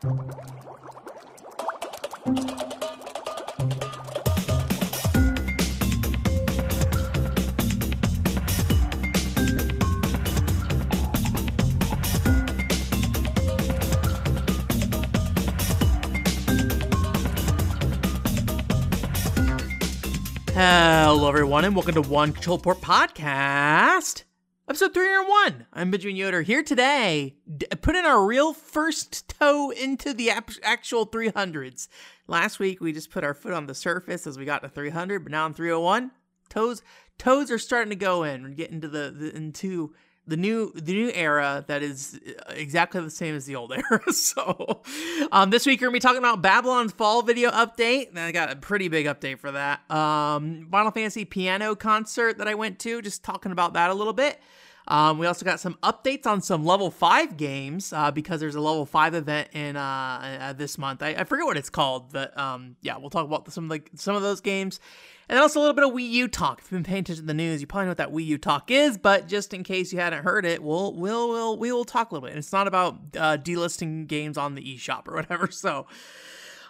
[0.00, 0.10] Hello,
[21.28, 24.22] everyone, and welcome to One Controller Port Podcast,
[24.68, 25.66] episode 301.
[25.72, 27.37] I'm Benjamin Yoder here today,
[27.88, 30.28] putting our real first toe into the
[30.62, 31.88] actual 300s.
[32.26, 35.20] Last week, we just put our foot on the surface as we got to 300,
[35.20, 36.10] but now in 301,
[36.50, 36.82] toes
[37.16, 38.42] toes are starting to go in.
[38.42, 39.94] We're getting into the, the into
[40.26, 42.20] the new the new era that is
[42.50, 44.12] exactly the same as the old era.
[44.12, 44.82] so,
[45.32, 48.10] um, this week we're gonna be talking about Babylon's Fall video update.
[48.10, 49.90] And I got a pretty big update for that.
[49.90, 54.12] Um, Final Fantasy piano concert that I went to, just talking about that a little
[54.12, 54.38] bit.
[54.88, 58.60] Um, we also got some updates on some level five games uh, because there's a
[58.60, 61.02] level five event in uh, uh, this month.
[61.02, 63.98] I, I forget what it's called, but um, yeah, we'll talk about some of the
[63.98, 64.80] some of those games.
[65.28, 66.60] And also a little bit of Wii U talk.
[66.60, 68.38] If you've been paying attention to the news, you probably know what that Wii U
[68.38, 71.84] talk is, but just in case you hadn't heard it, we'll we'll we'll we will
[71.84, 72.30] talk a little bit.
[72.30, 75.50] And it's not about uh, delisting games on the eShop or whatever.
[75.58, 75.86] So,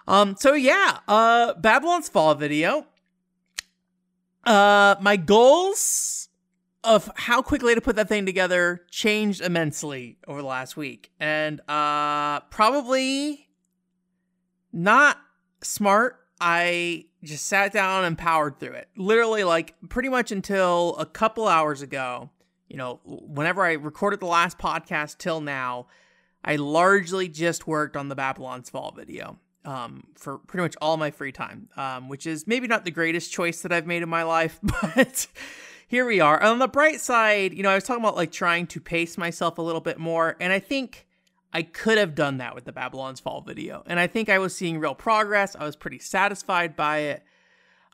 [0.09, 2.87] um, so yeah, uh, Babylon's Fall video.
[4.45, 6.28] Uh, my goals
[6.85, 11.61] of how quickly to put that thing together changed immensely over the last week, and
[11.69, 13.49] uh, probably
[14.73, 15.19] not
[15.63, 16.21] smart.
[16.41, 18.89] I just sat down and powered through it.
[18.97, 22.31] Literally, like pretty much until a couple hours ago,
[22.69, 25.87] you know, whenever I recorded the last podcast till now,
[26.45, 31.11] I largely just worked on the Babylon's Fall video um, for pretty much all my
[31.11, 34.23] free time, um, which is maybe not the greatest choice that I've made in my
[34.23, 35.27] life, but
[35.89, 36.41] here we are.
[36.43, 39.57] On the bright side, you know, I was talking about like trying to pace myself
[39.57, 41.07] a little bit more, and I think
[41.51, 43.83] I could have done that with the Babylon's Fall video.
[43.87, 45.57] And I think I was seeing real progress.
[45.59, 47.23] I was pretty satisfied by it.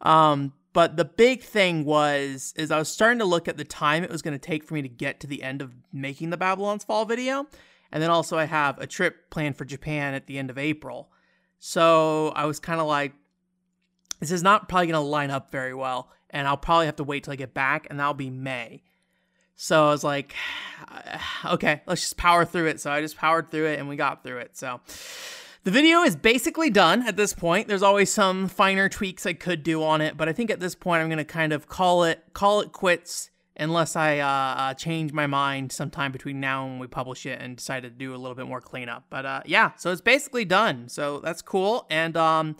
[0.03, 4.03] Um, but the big thing was is I was starting to look at the time
[4.03, 6.37] it was going to take for me to get to the end of making the
[6.37, 7.47] Babylon's Fall video.
[7.93, 11.11] And then also I have a trip planned for Japan at the end of April.
[11.61, 13.13] So I was kind of like
[14.19, 17.05] this is not probably going to line up very well and I'll probably have to
[17.05, 18.83] wait till I get back and that'll be May.
[19.55, 20.35] So I was like,
[21.47, 22.81] okay, let's just power through it.
[22.81, 24.57] So I just powered through it and we got through it.
[24.57, 24.81] So
[25.63, 27.69] the video is basically done at this point.
[27.69, 30.75] There's always some finer tweaks I could do on it, but I think at this
[30.75, 34.75] point I'm going to kind of call it call it quits unless I uh, uh,
[34.75, 38.13] change my mind sometime between now and when we publish it and decide to do
[38.13, 39.05] a little bit more cleanup.
[39.09, 40.89] But uh, yeah, so it's basically done.
[40.89, 41.87] So that's cool.
[41.89, 42.57] And um,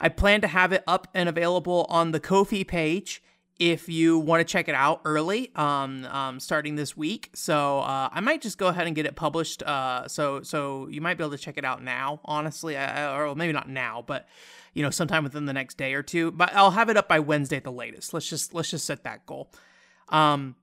[0.00, 3.22] I plan to have it up and available on the Ko-fi page
[3.58, 7.30] if you want to check it out early, um, um, starting this week.
[7.34, 9.62] So uh, I might just go ahead and get it published.
[9.62, 12.20] Uh, so so you might be able to check it out now.
[12.24, 14.28] Honestly, I, or maybe not now, but
[14.74, 16.30] you know, sometime within the next day or two.
[16.32, 18.12] But I'll have it up by Wednesday at the latest.
[18.12, 19.50] Let's just let's just set that goal.
[20.10, 20.56] Um,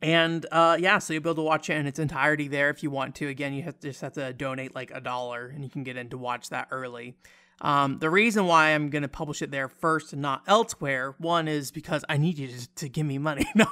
[0.00, 2.82] and uh, yeah, so you'll be able to watch it in its entirety there if
[2.82, 3.28] you want to.
[3.28, 6.08] Again, you have just have to donate like a dollar, and you can get in
[6.10, 7.16] to watch that early.
[7.60, 11.48] Um, the reason why I'm going to publish it there first and not elsewhere, one
[11.48, 13.46] is because I need you to, to give me money.
[13.54, 13.66] no,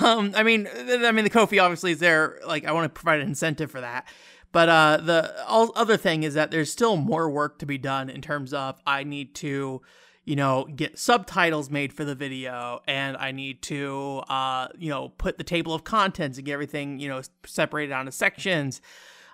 [0.00, 2.40] um, I mean, I mean the Ko-fi obviously is there.
[2.46, 4.06] Like I want to provide an incentive for that.
[4.50, 8.20] But uh, the other thing is that there's still more work to be done in
[8.20, 9.80] terms of I need to,
[10.24, 15.08] you know, get subtitles made for the video, and I need to, uh, you know,
[15.08, 18.82] put the table of contents and get everything, you know, separated onto sections.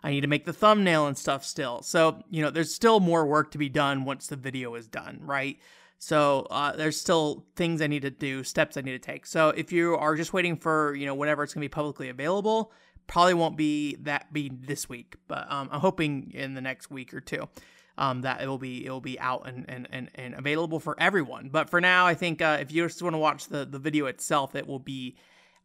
[0.03, 1.83] I need to make the thumbnail and stuff still.
[1.83, 5.21] So, you know, there's still more work to be done once the video is done,
[5.23, 5.59] right?
[5.99, 9.27] So, uh, there's still things I need to do, steps I need to take.
[9.27, 12.09] So, if you are just waiting for, you know, whenever it's going to be publicly
[12.09, 12.73] available,
[13.09, 17.13] probably won't be that be this week, but um, I'm hoping in the next week
[17.13, 17.49] or two.
[17.97, 20.95] Um, that it will be it will be out and, and, and, and available for
[21.01, 21.49] everyone.
[21.49, 24.07] But for now, I think uh, if you just want to watch the, the video
[24.07, 25.17] itself, it will be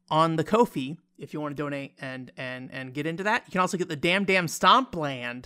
[0.09, 3.43] on the Ko-fi if you want to donate and and and get into that.
[3.47, 5.45] You can also get the Damn Damn Stompland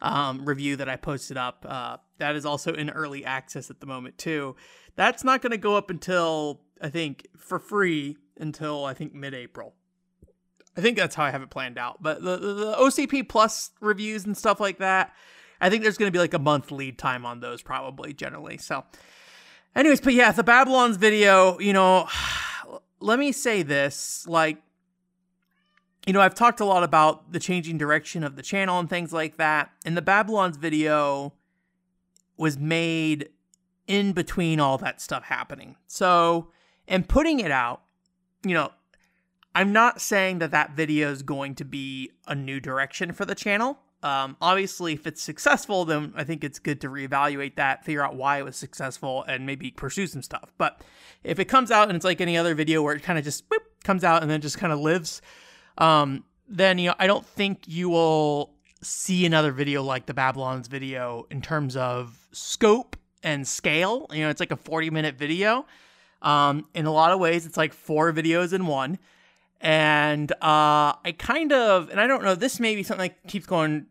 [0.00, 1.64] um, review that I posted up.
[1.68, 4.56] Uh, that is also in early access at the moment too.
[4.94, 9.74] That's not going to go up until I think for free until I think mid-April.
[10.76, 12.02] I think that's how I have it planned out.
[12.02, 15.14] But the, the, the OCP Plus reviews and stuff like that,
[15.58, 18.58] I think there's going to be like a month lead time on those probably generally.
[18.58, 18.84] So,
[19.74, 22.08] anyways, but yeah, the Babylon's video, you know,
[23.00, 24.62] let me say this like
[26.06, 29.12] you know, I've talked a lot about the changing direction of the channel and things
[29.12, 29.72] like that.
[29.84, 31.32] And the Babylon's video
[32.36, 33.30] was made
[33.88, 35.74] in between all that stuff happening.
[35.88, 36.52] So,
[36.86, 37.82] and putting it out,
[38.44, 38.70] you know,
[39.52, 43.34] I'm not saying that that video is going to be a new direction for the
[43.34, 43.78] channel.
[44.02, 48.14] Um, obviously, if it's successful, then I think it's good to reevaluate that, figure out
[48.14, 50.52] why it was successful, and maybe pursue some stuff.
[50.58, 50.82] But
[51.24, 53.44] if it comes out and it's like any other video where it kind of just
[53.50, 55.22] whoop, comes out and then just kind of lives,
[55.78, 60.68] um, then you know I don't think you will see another video like the Babylon's
[60.68, 64.06] video in terms of scope and scale.
[64.12, 65.66] You know, it's like a 40 minute video.
[66.22, 68.98] Um, in a lot of ways, it's like four videos in one.
[69.60, 73.46] And uh, I kind of, and I don't know, this may be something that keeps
[73.46, 73.86] going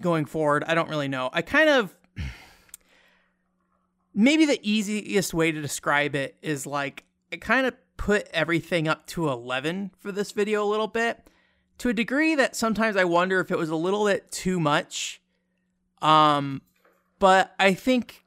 [0.00, 0.64] going forward.
[0.66, 1.30] I don't really know.
[1.32, 1.94] I kind of,
[4.14, 9.06] maybe the easiest way to describe it is like I kind of put everything up
[9.08, 11.28] to 11 for this video a little bit
[11.78, 15.20] to a degree that sometimes I wonder if it was a little bit too much.
[16.00, 16.62] Um,
[17.18, 18.24] but I think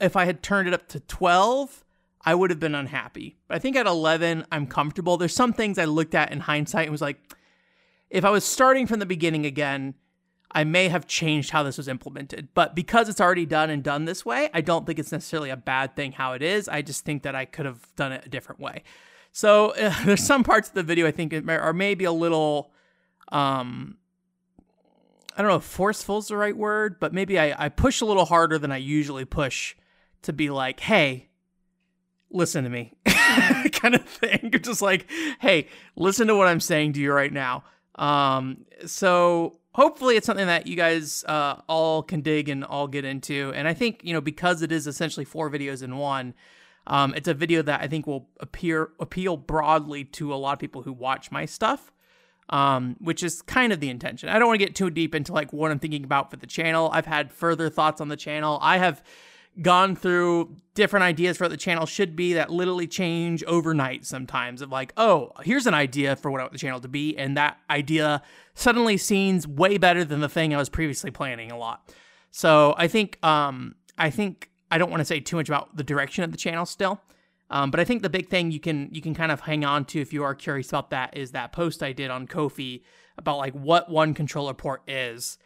[0.00, 1.84] if I had turned it up to 12,
[2.22, 3.36] I would have been unhappy.
[3.48, 5.16] But I think at 11, I'm comfortable.
[5.16, 7.18] There's some things I looked at in hindsight and was like,
[8.10, 9.94] if I was starting from the beginning again,
[10.52, 12.48] I may have changed how this was implemented.
[12.54, 15.56] But because it's already done and done this way, I don't think it's necessarily a
[15.56, 16.68] bad thing how it is.
[16.68, 18.82] I just think that I could have done it a different way.
[19.32, 22.72] So uh, there's some parts of the video I think are maybe a little,
[23.30, 23.96] um,
[25.36, 28.04] I don't know if forceful is the right word, but maybe I, I push a
[28.04, 29.76] little harder than I usually push
[30.22, 31.29] to be like, hey,
[32.30, 32.94] listen to me,
[33.72, 34.50] kind of thing.
[34.62, 35.10] Just like,
[35.40, 37.64] hey, listen to what I'm saying to you right now.
[37.96, 43.04] Um, so hopefully it's something that you guys uh, all can dig and all get
[43.04, 43.52] into.
[43.54, 46.34] And I think you know because it is essentially four videos in one.
[46.86, 50.58] Um, it's a video that I think will appear appeal broadly to a lot of
[50.58, 51.92] people who watch my stuff,
[52.48, 54.28] um, which is kind of the intention.
[54.28, 56.46] I don't want to get too deep into like what I'm thinking about for the
[56.46, 56.90] channel.
[56.92, 58.58] I've had further thoughts on the channel.
[58.62, 59.02] I have
[59.62, 64.62] gone through different ideas for what the channel should be that literally change overnight sometimes
[64.62, 67.16] of like oh here's an idea for what I want the channel to be.
[67.16, 68.22] And that idea
[68.54, 71.92] suddenly seems way better than the thing I was previously planning a lot.
[72.30, 75.84] So I think um I think I don't want to say too much about the
[75.84, 77.00] direction of the channel still.
[77.50, 79.84] Um, but I think the big thing you can you can kind of hang on
[79.86, 82.82] to if you are curious about that is that post I did on Ko-fi
[83.18, 85.36] about like what one controller port is.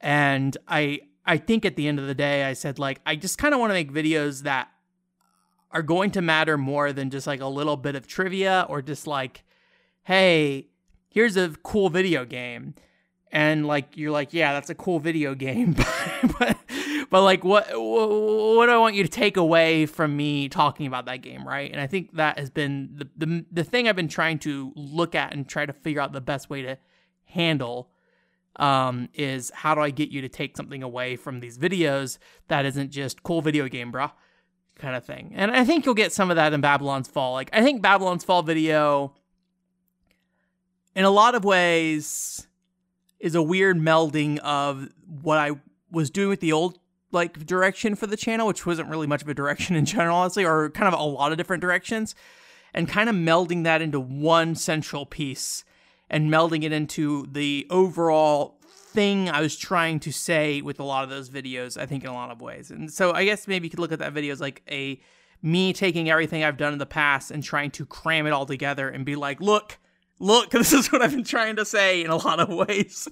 [0.00, 3.38] And I I think at the end of the day, I said, like, I just
[3.38, 4.68] kind of want to make videos that
[5.70, 9.06] are going to matter more than just like a little bit of trivia or just
[9.06, 9.42] like,
[10.04, 10.68] hey,
[11.08, 12.74] here's a cool video game.
[13.32, 15.72] And like, you're like, yeah, that's a cool video game.
[16.38, 16.56] but,
[17.10, 21.06] but like, what, what do I want you to take away from me talking about
[21.06, 21.70] that game, right?
[21.72, 25.16] And I think that has been the, the, the thing I've been trying to look
[25.16, 26.78] at and try to figure out the best way to
[27.24, 27.90] handle
[28.56, 32.18] um, is how do I get you to take something away from these videos
[32.48, 34.12] that isn't just cool video game, bruh,
[34.76, 35.32] kind of thing.
[35.34, 37.32] And I think you'll get some of that in Babylon's Fall.
[37.32, 39.14] Like, I think Babylon's Fall video,
[40.94, 42.46] in a lot of ways,
[43.18, 44.88] is a weird melding of
[45.22, 45.52] what I
[45.90, 46.78] was doing with the old
[47.10, 50.44] like direction for the channel, which wasn't really much of a direction in general, honestly,
[50.44, 52.14] or kind of a lot of different directions,
[52.74, 55.64] and kind of melding that into one central piece
[56.14, 61.02] and melding it into the overall thing I was trying to say with a lot
[61.02, 62.70] of those videos, I think in a lot of ways.
[62.70, 65.00] And so I guess maybe you could look at that video as like a
[65.42, 68.88] me taking everything I've done in the past and trying to cram it all together
[68.88, 69.76] and be like, look,
[70.20, 73.08] look, this is what I've been trying to say in a lot of ways.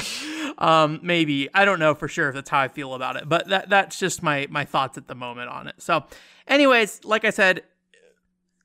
[0.58, 3.48] um, maybe I don't know for sure if that's how I feel about it, but
[3.48, 5.74] that that's just my my thoughts at the moment on it.
[5.78, 6.04] So,
[6.46, 7.64] anyways, like I said,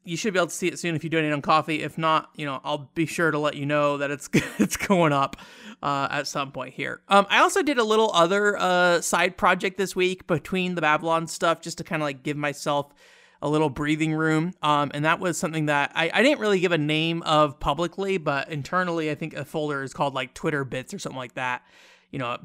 [0.08, 1.82] you should be able to see it soon if you donate on Ko-fi.
[1.82, 5.12] If not, you know, I'll be sure to let you know that it's it's going
[5.12, 5.36] up
[5.84, 7.02] uh, at some point here.
[7.10, 11.28] Um, I also did a little other uh, side project this week between the Babylon
[11.28, 12.94] stuff, just to kind of like give myself
[13.42, 14.54] a little breathing room.
[14.62, 18.18] Um, and that was something that I, I didn't really give a name of publicly,
[18.18, 21.64] but internally, I think a folder is called like Twitter Bits or something like that.
[22.12, 22.38] You know,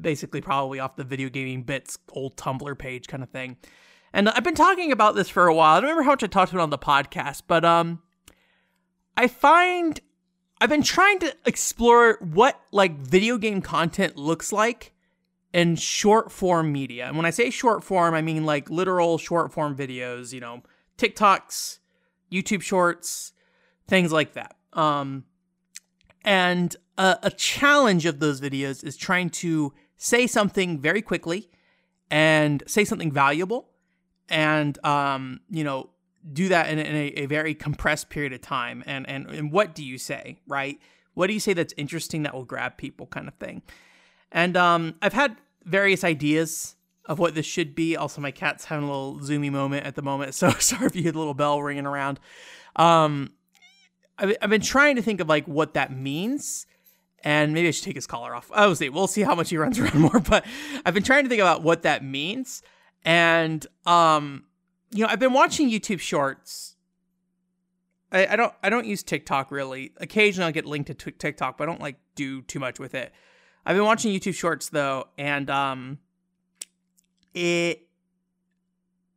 [0.00, 3.56] basically probably off the video gaming bits old Tumblr page kind of thing.
[4.16, 5.76] And I've been talking about this for a while.
[5.76, 8.00] I don't remember how much I talked about on the podcast, but um
[9.14, 10.00] I find
[10.58, 14.94] I've been trying to explore what like video game content looks like
[15.52, 17.04] in short form media.
[17.08, 20.62] And when I say short form, I mean like literal short form videos, you know,
[20.96, 21.80] TikToks,
[22.32, 23.34] YouTube shorts,
[23.86, 24.56] things like that.
[24.72, 25.24] Um
[26.24, 31.50] and a, a challenge of those videos is trying to say something very quickly
[32.10, 33.74] and say something valuable
[34.28, 35.90] and um, you know
[36.32, 39.74] do that in, in a, a, very compressed period of time and, and and what
[39.74, 40.80] do you say right
[41.14, 43.62] what do you say that's interesting that will grab people kind of thing
[44.32, 48.88] and um, i've had various ideas of what this should be also my cat's having
[48.88, 51.62] a little zoomy moment at the moment so sorry if you hear the little bell
[51.62, 52.18] ringing around
[52.74, 53.30] um,
[54.18, 56.66] I've, I've been trying to think of like what that means
[57.26, 58.50] and maybe I should take his collar off.
[58.54, 58.88] I will see.
[58.88, 60.20] We'll see how much he runs around more.
[60.20, 60.44] But
[60.84, 62.62] I've been trying to think about what that means,
[63.06, 64.44] and um,
[64.90, 66.74] you know, I've been watching YouTube Shorts.
[68.12, 69.92] I, I don't I don't use TikTok really.
[69.98, 72.94] Occasionally, I'll get linked to t- TikTok, but I don't like do too much with
[72.94, 73.12] it.
[73.64, 75.98] I've been watching YouTube Shorts though, and um,
[77.32, 77.82] it.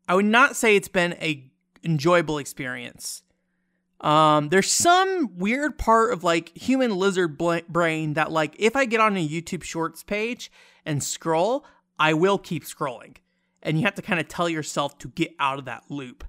[0.07, 1.51] I would not say it's been a
[1.83, 3.23] enjoyable experience.
[4.01, 8.85] Um, there's some weird part of like human lizard bl- brain that like if I
[8.85, 10.51] get on a YouTube Shorts page
[10.85, 11.65] and scroll,
[11.99, 13.17] I will keep scrolling,
[13.61, 16.23] and you have to kind of tell yourself to get out of that loop.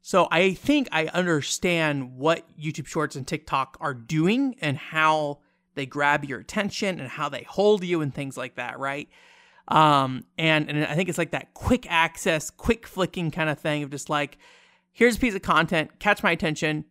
[0.00, 5.40] So I think I understand what YouTube Shorts and TikTok are doing and how
[5.74, 9.08] they grab your attention and how they hold you and things like that, right?
[9.68, 13.82] Um, and and I think it's like that quick access, quick flicking kind of thing
[13.82, 14.38] of just like,
[14.92, 16.84] here's a piece of content, catch my attention,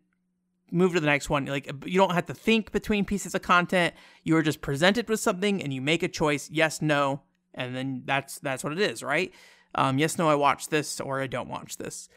[0.71, 1.45] move to the next one.
[1.45, 3.95] Like you don't have to think between pieces of content.
[4.23, 7.21] You are just presented with something and you make a choice, yes, no,
[7.53, 9.33] and then that's that's what it is, right?
[9.77, 12.09] Um, yes, no, I watch this or I don't watch this.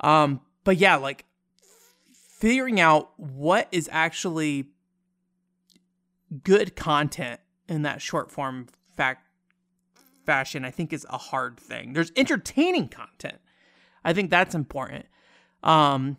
[0.00, 1.24] Um, but yeah, like
[2.38, 4.68] figuring out what is actually
[6.44, 9.26] good content in that short form fact
[10.24, 11.92] fashion, I think is a hard thing.
[11.92, 13.40] There's entertaining content.
[14.04, 15.06] I think that's important.
[15.62, 16.16] Um,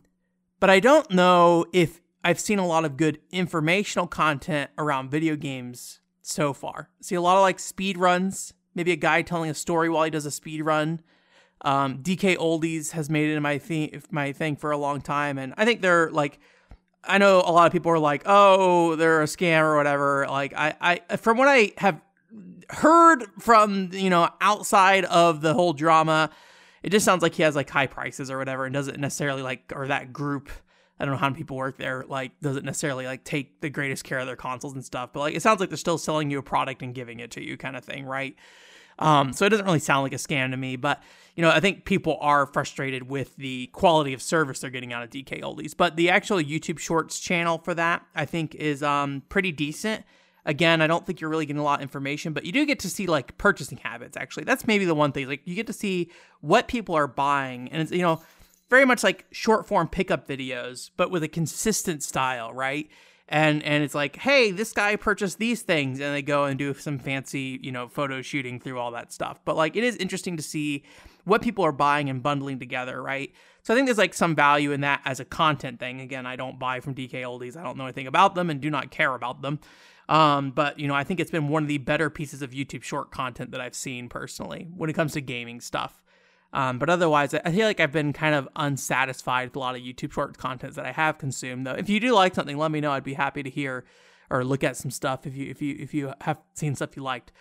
[0.59, 5.35] but I don't know if I've seen a lot of good informational content around video
[5.35, 6.89] games so far.
[7.01, 10.09] See a lot of like speed runs, maybe a guy telling a story while he
[10.09, 11.01] does a speed run.
[11.63, 15.37] Um, DK Oldies has made it in my thing, my thing for a long time,
[15.37, 16.39] and I think they're like,
[17.03, 20.27] I know a lot of people are like, oh, they're a scam or whatever.
[20.29, 22.01] Like, I, I, from what I have
[22.69, 26.29] heard from you know outside of the whole drama,
[26.83, 29.71] it just sounds like he has like high prices or whatever and doesn't necessarily like
[29.75, 30.49] or that group
[31.01, 34.03] I don't know how many people work there, like doesn't necessarily like take the greatest
[34.03, 36.37] care of their consoles and stuff, but like it sounds like they're still selling you
[36.37, 38.35] a product and giving it to you kind of thing, right?
[38.99, 41.01] Um, so it doesn't really sound like a scam to me, but
[41.35, 45.01] you know, I think people are frustrated with the quality of service they're getting out
[45.01, 45.75] of DK Oldies.
[45.75, 50.05] But the actual YouTube Shorts channel for that, I think, is um, pretty decent.
[50.45, 52.79] Again, I don't think you're really getting a lot of information, but you do get
[52.79, 54.17] to see like purchasing habits.
[54.17, 55.27] Actually, that's maybe the one thing.
[55.27, 58.21] Like you get to see what people are buying, and it's you know
[58.71, 62.89] very much like short form pickup videos, but with a consistent style, right?
[63.27, 66.73] And and it's like, hey, this guy purchased these things, and they go and do
[66.73, 69.41] some fancy you know photo shooting through all that stuff.
[69.45, 70.83] But like, it is interesting to see
[71.25, 73.31] what people are buying and bundling together, right?
[73.61, 76.01] So I think there's like some value in that as a content thing.
[76.01, 77.55] Again, I don't buy from DK Oldies.
[77.55, 79.59] I don't know anything about them and do not care about them.
[80.09, 82.83] Um, but you know, I think it's been one of the better pieces of YouTube
[82.83, 86.01] short content that I've seen personally when it comes to gaming stuff.
[86.53, 89.81] Um, but otherwise, I feel like I've been kind of unsatisfied with a lot of
[89.81, 91.65] YouTube short content that I have consumed.
[91.65, 92.91] Though, if you do like something, let me know.
[92.91, 93.85] I'd be happy to hear
[94.29, 97.03] or look at some stuff if you if you if you have seen stuff you
[97.03, 97.31] liked.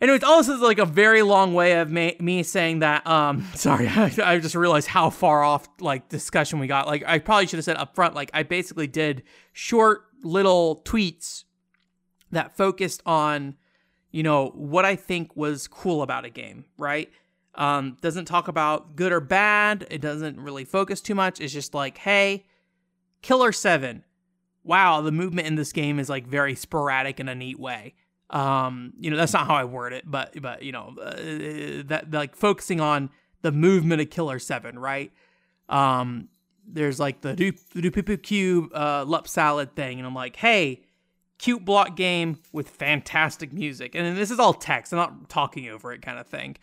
[0.00, 3.06] Anyways, all this is like a very long way of me, me saying that.
[3.06, 6.86] Um, sorry, I, I, just realized how far off like discussion we got.
[6.86, 8.14] Like, I probably should have said up front.
[8.14, 11.44] Like, I basically did short little tweets
[12.32, 13.54] that focused on,
[14.10, 17.10] you know, what I think was cool about a game, right?
[17.56, 19.86] Um, doesn't talk about good or bad.
[19.90, 21.40] It doesn't really focus too much.
[21.40, 22.46] It's just like, hey,
[23.22, 24.04] Killer 7.
[24.64, 27.94] Wow, the movement in this game is like very sporadic in a neat way.
[28.30, 32.06] Um, you know, that's not how I word it, but but you know, uh, that
[32.10, 33.10] like focusing on
[33.42, 35.12] the movement of Killer 7, right?
[35.68, 36.28] Um,
[36.66, 40.82] there's like the Doop Cube uh, Lup Salad thing, and I'm like, hey,
[41.38, 43.94] cute block game with fantastic music.
[43.94, 44.92] And this is all text.
[44.92, 46.56] I'm not talking over it kind of thing.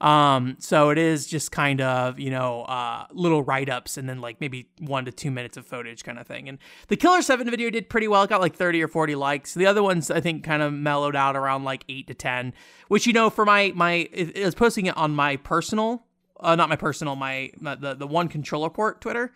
[0.00, 4.20] Um, so it is just kind of, you know, uh, little write ups and then
[4.20, 6.48] like maybe one to two minutes of footage kind of thing.
[6.48, 8.22] And the Killer 7 video did pretty well.
[8.22, 9.54] It got like 30 or 40 likes.
[9.54, 12.52] The other ones, I think, kind of mellowed out around like eight to 10,
[12.88, 16.04] which, you know, for my, my, it, was posting it on my personal,
[16.40, 19.32] uh, not my personal, my, my the, the one controller port Twitter.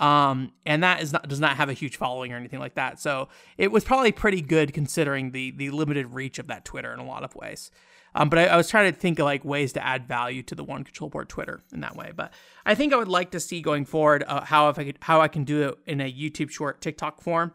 [0.00, 2.98] Um, and that is not does not have a huge following or anything like that.
[2.98, 3.28] So
[3.58, 7.04] it was probably pretty good considering the the limited reach of that Twitter in a
[7.04, 7.70] lot of ways.
[8.14, 10.56] Um, but I, I, was trying to think of like ways to add value to
[10.56, 12.10] the one controller port Twitter in that way.
[12.14, 12.32] But
[12.66, 15.20] I think I would like to see going forward uh, how if I could how
[15.20, 17.52] I can do it in a YouTube short TikTok form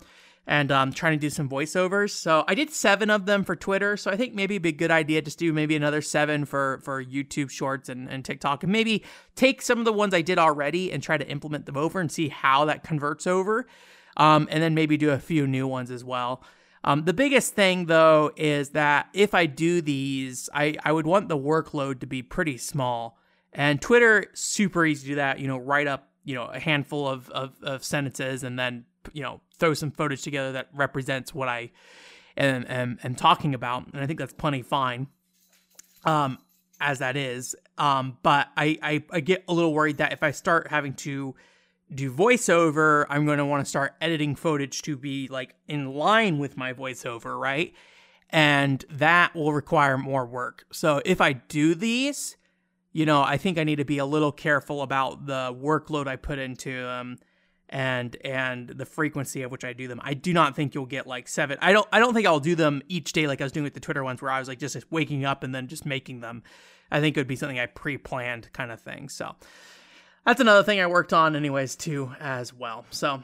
[0.48, 2.12] and um, trying to do some voiceovers.
[2.12, 3.98] So I did seven of them for Twitter.
[3.98, 6.80] So I think maybe it'd be a good idea to do maybe another seven for
[6.84, 9.04] for YouTube Shorts and, and TikTok, and maybe
[9.36, 12.12] take some of the ones I did already and try to implement them over and
[12.12, 13.68] see how that converts over,
[14.18, 16.44] um, and then maybe do a few new ones as well.
[16.84, 21.30] Um, the biggest thing though is that if I do these, I, I would want
[21.30, 23.18] the workload to be pretty small.
[23.52, 25.40] And Twitter, super easy to do that.
[25.40, 28.84] You know, write up you know a handful of, of, of sentences and then
[29.14, 31.72] you know throw some footage together that represents what I
[32.38, 35.08] am, am, am talking about, and I think that's plenty fine.
[36.04, 36.38] Um,
[36.80, 37.56] as that is.
[37.78, 41.36] Um, but I, I, I get a little worried that if I start having to
[41.94, 46.40] do voiceover, I'm going to want to start editing footage to be like in line
[46.40, 47.74] with my voiceover, right?
[48.30, 50.66] And that will require more work.
[50.72, 52.38] So if I do these,
[52.92, 56.16] you know, I think I need to be a little careful about the workload I
[56.16, 57.18] put into them
[57.70, 60.00] and and the frequency of which I do them.
[60.04, 61.58] I do not think you'll get like seven.
[61.62, 63.74] I don't I don't think I'll do them each day like I was doing with
[63.74, 66.44] the Twitter ones where I was like just waking up and then just making them.
[66.92, 69.10] I think it would be something I pre-planned kind of thing.
[69.10, 69.36] So
[70.26, 72.86] that's another thing I worked on anyways too as well.
[72.92, 73.24] So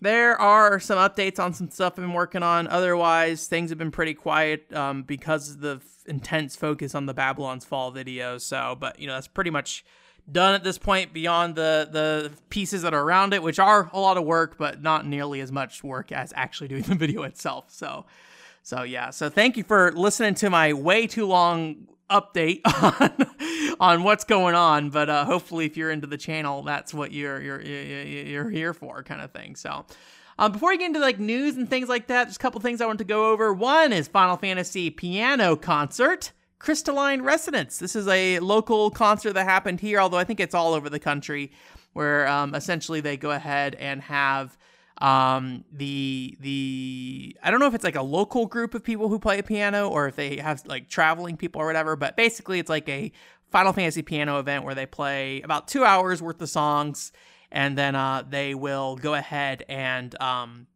[0.00, 2.68] there are some updates on some stuff I've been working on.
[2.68, 7.14] Otherwise, things have been pretty quiet um, because of the f- intense focus on the
[7.14, 8.38] Babylon's Fall video.
[8.38, 9.84] So, but you know that's pretty much
[10.30, 14.00] done at this point beyond the the pieces that are around it, which are a
[14.00, 17.66] lot of work, but not nearly as much work as actually doing the video itself.
[17.68, 18.06] So,
[18.62, 19.10] so yeah.
[19.10, 24.54] So thank you for listening to my way too long update on on what's going
[24.54, 24.90] on.
[24.90, 29.02] But uh, hopefully, if you're into the channel, that's what you're you're you're here for,
[29.02, 29.56] kind of thing.
[29.56, 29.84] So.
[30.40, 32.80] Um, before we get into like news and things like that, just a couple things
[32.80, 33.52] I want to go over.
[33.52, 36.30] One is Final Fantasy Piano Concert.
[36.58, 37.78] Crystalline Resonance.
[37.78, 40.98] This is a local concert that happened here, although I think it's all over the
[40.98, 41.52] country,
[41.92, 44.58] where um, essentially they go ahead and have
[44.98, 49.18] um, the the I don't know if it's like a local group of people who
[49.18, 52.70] play a piano or if they have like traveling people or whatever, but basically it's
[52.70, 53.12] like a
[53.50, 57.12] Final Fantasy piano event where they play about two hours worth of songs,
[57.50, 60.66] and then uh, they will go ahead and um,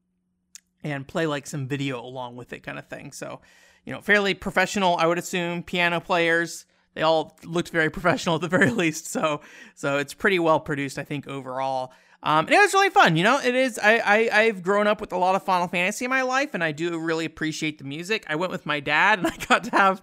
[0.85, 3.13] and play like some video along with it, kind of thing.
[3.13, 3.41] So
[3.85, 6.67] you know, fairly professional, I would assume, piano players.
[6.95, 9.07] They all looked very professional at the very least.
[9.07, 9.41] So,
[9.75, 11.93] so it's pretty well produced, I think, overall.
[12.25, 13.17] Um, and it was really fun.
[13.17, 13.81] You know, it is.
[13.83, 16.63] I, I I've grown up with a lot of Final Fantasy in my life, and
[16.63, 18.25] I do really appreciate the music.
[18.29, 20.01] I went with my dad, and I got to have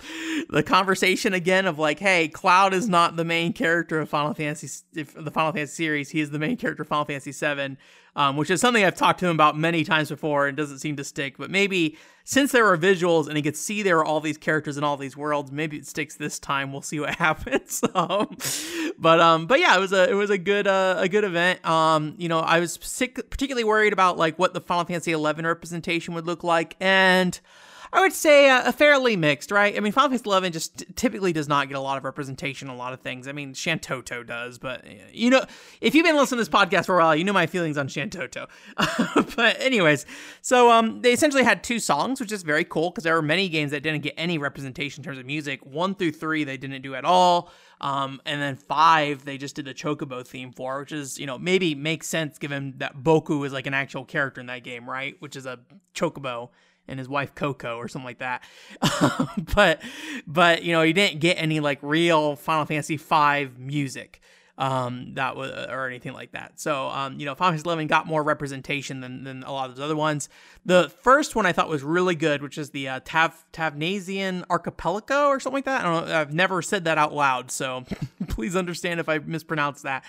[0.49, 4.83] the conversation again of like, hey, Cloud is not the main character of Final Fantasy,
[4.91, 6.09] the Final Fantasy series.
[6.09, 7.77] He is the main character of Final Fantasy VII
[8.19, 10.97] um, which is something I've talked to him about many times before and doesn't seem
[10.97, 11.37] to stick.
[11.37, 14.77] But maybe since there are visuals and he could see there are all these characters
[14.77, 16.73] in all these worlds, maybe it sticks this time.
[16.73, 17.81] We'll see what happens.
[17.95, 18.35] um,
[18.97, 21.65] but um, but yeah, it was a it was a good uh, a good event.
[21.65, 25.41] Um, you know, I was sick, particularly worried about like what the Final Fantasy XI
[25.41, 27.39] representation would look like, and
[27.91, 29.75] I would say uh, a fairly mixed, right?
[29.75, 32.67] I mean, Final Fantasy Eleven just typically does not get a lot of representation.
[32.67, 33.27] A lot of things.
[33.27, 35.43] I mean, Shantoto does, but you know,
[35.81, 37.87] if you've been listening to this podcast for a while, you know my feelings on
[37.87, 38.47] Shantoto.
[39.35, 40.05] but anyways,
[40.41, 43.49] so um, they essentially had two songs, which is very cool because there were many
[43.49, 45.65] games that didn't get any representation in terms of music.
[45.65, 47.51] One through three, they didn't do at all.
[47.81, 51.37] Um, and then five, they just did the Chocobo theme for, which is, you know,
[51.37, 55.15] maybe makes sense given that Boko is like an actual character in that game, right?
[55.19, 55.59] Which is a
[55.95, 56.49] Chocobo
[56.89, 58.43] and his wife Coco or something like that.
[59.55, 59.81] but
[60.27, 64.21] but you know, he didn't get any like real Final Fantasy V music.
[64.57, 66.59] Um, that was or anything like that.
[66.59, 69.77] So, um, you know, Final Fantasy Eleven got more representation than, than a lot of
[69.77, 70.27] those other ones.
[70.65, 75.27] The first one I thought was really good, which is the uh, Tav Tavnazian Archipelago
[75.27, 75.79] or something like that.
[75.79, 76.13] I don't know.
[76.13, 77.85] I've never said that out loud, so
[78.27, 80.03] please understand if I mispronounce that.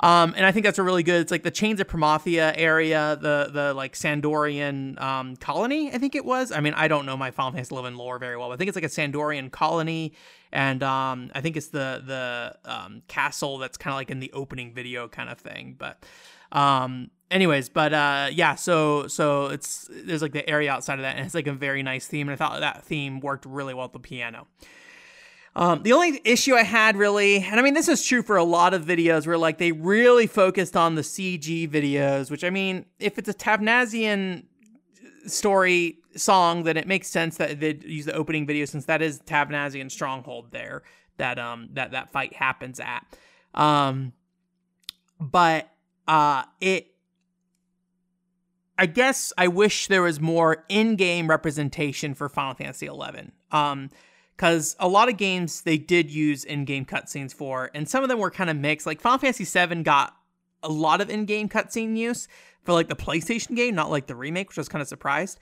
[0.00, 1.20] Um, and I think that's a really good.
[1.20, 5.92] It's like the Chains of Promathia area, the the like San d'Orian um, colony.
[5.92, 6.52] I think it was.
[6.52, 8.68] I mean, I don't know my Final Fantasy XI lore very well, but I think
[8.68, 10.14] it's like a San d'Orian colony,
[10.52, 14.32] and um, I think it's the the um, castle that's kind of like in the
[14.32, 15.76] opening video kind of thing.
[15.78, 16.04] But
[16.50, 21.16] um, anyways, but uh, yeah, so so it's there's like the area outside of that,
[21.16, 23.86] and it's like a very nice theme, and I thought that theme worked really well
[23.86, 24.48] with the piano.
[25.56, 28.44] Um, the only issue I had really, and I mean, this is true for a
[28.44, 32.86] lot of videos where like they really focused on the CG videos, which I mean,
[32.98, 34.44] if it's a Tavnazian
[35.26, 39.20] story song, then it makes sense that they'd use the opening video since that is
[39.20, 40.82] Tavnazian stronghold there
[41.16, 43.06] that um that that fight happens at.
[43.54, 44.12] Um,
[45.20, 45.70] but
[46.08, 46.88] uh, it
[48.76, 53.30] I guess I wish there was more in-game representation for Final Fantasy XI.
[53.52, 53.90] Um,
[54.36, 58.18] because a lot of games they did use in-game cutscenes for, and some of them
[58.18, 58.86] were kind of mixed.
[58.86, 60.16] Like Final Fantasy VII got
[60.62, 62.26] a lot of in-game cutscene use
[62.62, 65.38] for like the PlayStation game, not like the remake, which I was kind of surprised.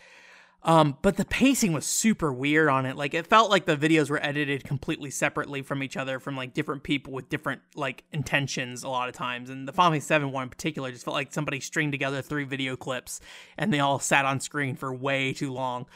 [0.64, 2.96] Um, but the pacing was super weird on it.
[2.96, 6.54] Like it felt like the videos were edited completely separately from each other, from like
[6.54, 9.50] different people with different like intentions a lot of times.
[9.50, 12.44] And the Final Fantasy 7 one in particular just felt like somebody stringed together three
[12.44, 13.20] video clips
[13.58, 15.86] and they all sat on screen for way too long.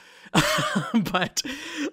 [1.13, 1.43] but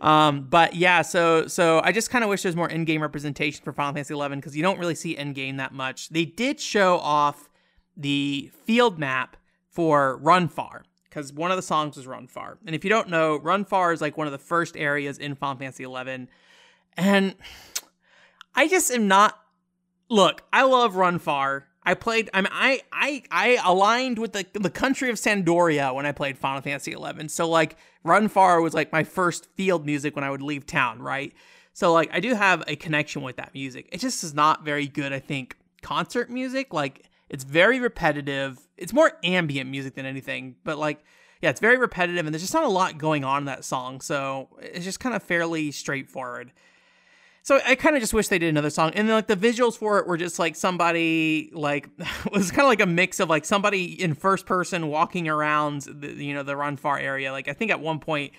[0.01, 3.71] um, but yeah, so so I just kind of wish there's more in-game representation for
[3.71, 6.09] Final Fantasy 11 because you don't really see in-game that much.
[6.09, 7.49] They did show off
[7.95, 9.37] the field map
[9.69, 10.81] for Ronfaure
[11.13, 12.57] because one of the songs was Ronfaure.
[12.65, 15.57] And if you don't know, Ronfaure is like one of the first areas in Final
[15.57, 16.27] Fantasy XI.
[16.97, 17.35] And
[18.55, 19.39] I just am not.
[20.09, 21.63] Look, I love Ronfaure.
[21.83, 22.31] I played.
[22.33, 26.13] I mean, I I I aligned with the the country of San d'Oria when I
[26.13, 27.27] played Final Fantasy XI.
[27.27, 31.33] So like, Ronfaure was like my first field music when I would leave town, right?
[31.73, 33.87] So like, I do have a connection with that music.
[33.91, 35.13] It just is not very good.
[35.13, 38.59] I think concert music, like, it's very repetitive.
[38.77, 41.03] It's more ambient music than anything, but like,
[41.41, 44.01] yeah, it's very repetitive, and there's just not a lot going on in that song.
[44.01, 46.53] So it's just kind of fairly straightforward.
[47.45, 48.93] So I kind of just wish they did another song.
[48.95, 51.89] And then like the visuals for it were just like somebody like
[52.31, 56.13] was kind of like a mix of like somebody in first person walking around the
[56.13, 57.33] you know the Ronfaure area.
[57.33, 58.31] Like I think at one point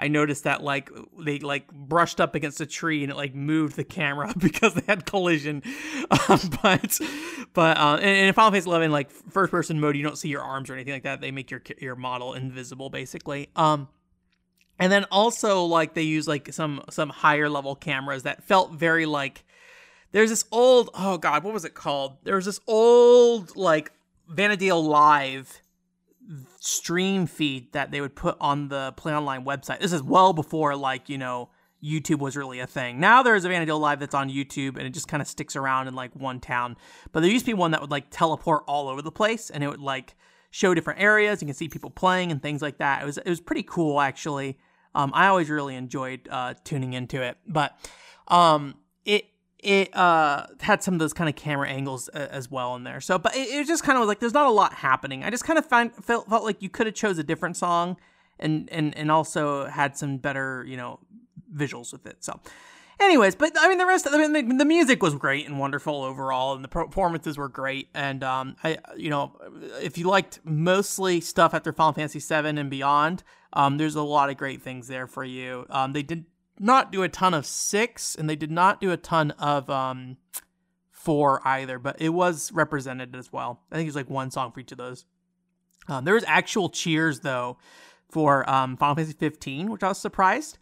[0.00, 3.76] I noticed that like they like brushed up against a tree and it like moved
[3.76, 5.62] the camera because they had collision.
[6.28, 6.98] Um, but
[7.52, 10.28] but uh, and, and in Final Fantasy 11 like first person mode you don't see
[10.28, 11.20] your arms or anything like that.
[11.20, 13.48] They make your your model invisible basically.
[13.54, 13.88] Um
[14.78, 19.06] and then also like they use like some some higher level cameras that felt very
[19.06, 19.44] like
[20.12, 23.92] there's this old oh god what was it called there was this old like
[24.32, 25.60] vana'diel live
[26.60, 29.80] stream feed that they would put on the play online website.
[29.80, 31.48] This is well before like you know
[31.82, 33.00] youtube was really a thing.
[33.00, 35.88] Now there's a vana'diel live that's on youtube and it just kind of sticks around
[35.88, 36.76] in like one town.
[37.12, 39.64] But there used to be one that would like teleport all over the place and
[39.64, 40.14] it would like
[40.50, 41.40] show different areas.
[41.40, 43.02] You can see people playing and things like that.
[43.02, 44.58] It was it was pretty cool actually.
[44.94, 47.78] Um, I always really enjoyed uh, tuning into it, but
[48.28, 49.24] um, it
[49.62, 53.00] it uh, had some of those kind of camera angles uh, as well in there.
[53.00, 55.24] So, but it, it just kind of was like there's not a lot happening.
[55.24, 57.96] I just kind of find felt felt like you could have chose a different song,
[58.38, 61.00] and and and also had some better you know
[61.54, 62.24] visuals with it.
[62.24, 62.40] So.
[63.02, 64.04] Anyways, but I mean the rest.
[64.04, 67.48] Of, I mean the, the music was great and wonderful overall, and the performances were
[67.48, 67.88] great.
[67.94, 69.38] And um, I, you know,
[69.80, 73.22] if you liked mostly stuff after Final Fantasy VII and beyond,
[73.54, 75.64] um, there's a lot of great things there for you.
[75.70, 76.26] Um, they did
[76.60, 80.18] not do a ton of six, and they did not do a ton of um,
[80.90, 83.62] four either, but it was represented as well.
[83.72, 85.06] I think it's like one song for each of those.
[85.88, 87.56] Um, there was actual cheers though
[88.10, 90.58] for um, Final Fantasy 15, which I was surprised.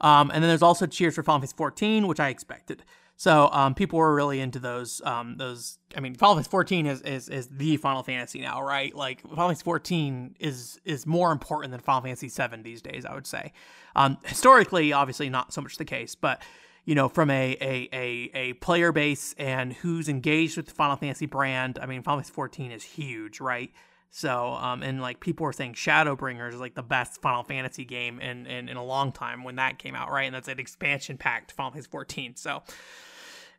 [0.00, 2.84] Um, and then there's also cheers for Final Fantasy 14, which I expected.
[3.16, 5.00] So um, people were really into those.
[5.04, 5.78] Um, those.
[5.96, 8.94] I mean, Final Fantasy 14 is, is is the Final Fantasy now, right?
[8.94, 13.04] Like Final Fantasy 14 is is more important than Final Fantasy 7 these days.
[13.04, 13.52] I would say.
[13.94, 16.42] Um, historically, obviously, not so much the case, but
[16.84, 20.96] you know, from a, a a a player base and who's engaged with the Final
[20.96, 23.70] Fantasy brand, I mean, Final Fantasy 14 is huge, right?
[24.14, 28.20] So, um, and like people were saying Shadowbringers is like the best Final Fantasy game
[28.20, 30.24] in, in, in a long time when that came out, right?
[30.24, 32.36] And that's an expansion pack to Final Fantasy 14.
[32.36, 32.62] So,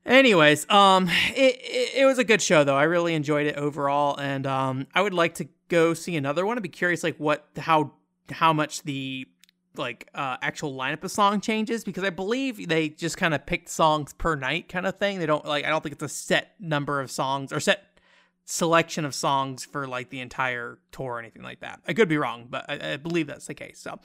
[0.06, 2.76] Anyways, um, it, it, it was a good show though.
[2.76, 6.58] I really enjoyed it overall, and um, I would like to go see another one.
[6.58, 7.94] I'd be curious, like what, how,
[8.30, 9.28] how much the
[9.76, 13.70] like uh, actual lineup of song changes because I believe they just kind of picked
[13.70, 15.20] songs per night kind of thing.
[15.20, 17.93] They don't like I don't think it's a set number of songs or set
[18.46, 21.80] selection of songs for like the entire tour or anything like that.
[21.88, 23.80] I could be wrong, but I, I, believe that's the case.
[23.80, 23.98] So,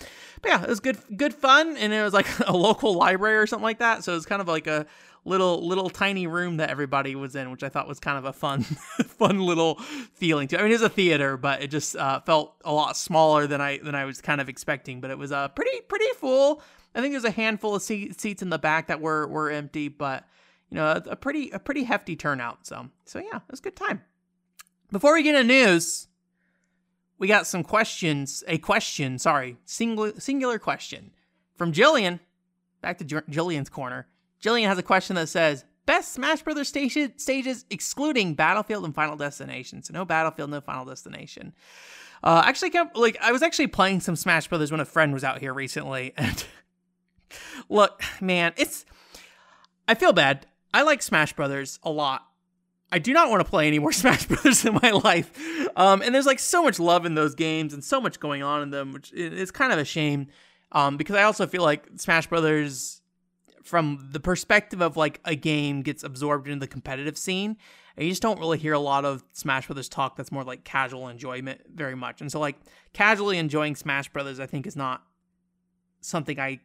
[0.42, 3.46] but yeah, it was good, good fun, and it was like a local library or
[3.46, 4.05] something like that.
[4.05, 4.87] So it was kind of like a
[5.24, 8.33] little little tiny room that everybody was in, which I thought was kind of a
[8.33, 9.77] fun fun little
[10.14, 10.59] feeling to.
[10.59, 13.61] I mean, it was a theater, but it just uh, felt a lot smaller than
[13.61, 15.01] I than I was kind of expecting.
[15.01, 16.62] But it was uh, pretty pretty full.
[16.94, 19.88] I think there's a handful of seat, seats in the back that were were empty,
[19.88, 20.24] but
[20.70, 22.66] you know, a, a pretty a pretty hefty turnout.
[22.66, 24.03] So so yeah, it was a good time.
[24.90, 26.09] Before we get into news,
[27.18, 28.42] we got some questions.
[28.48, 31.11] A question, sorry, singular singular question
[31.57, 32.20] from Jillian.
[32.81, 34.07] Back to Jillian's corner.
[34.42, 39.16] Jillian has a question that says, Best Smash Brothers stage- stages excluding Battlefield and Final
[39.16, 39.83] Destination.
[39.83, 41.55] So no Battlefield, no Final Destination.
[42.22, 45.40] Uh, actually, like I was actually playing some Smash Brothers when a friend was out
[45.40, 46.44] here recently, and
[47.68, 48.85] look, man, it's.
[49.87, 50.46] I feel bad.
[50.74, 52.28] I like Smash Brothers a lot.
[52.90, 55.31] I do not want to play any more Smash Brothers in my life.
[55.77, 58.62] Um, and there's like so much love in those games and so much going on
[58.62, 60.29] in them, which is kind of a shame.
[60.72, 62.98] Um, because I also feel like Smash Brothers
[63.68, 67.57] from the perspective of like a game gets absorbed into the competitive scene
[67.96, 70.64] and you just don't really hear a lot of smash brothers talk that's more like
[70.64, 72.57] casual enjoyment very much and so like
[72.94, 75.03] casually enjoying smash brothers i think is not
[76.01, 76.59] something i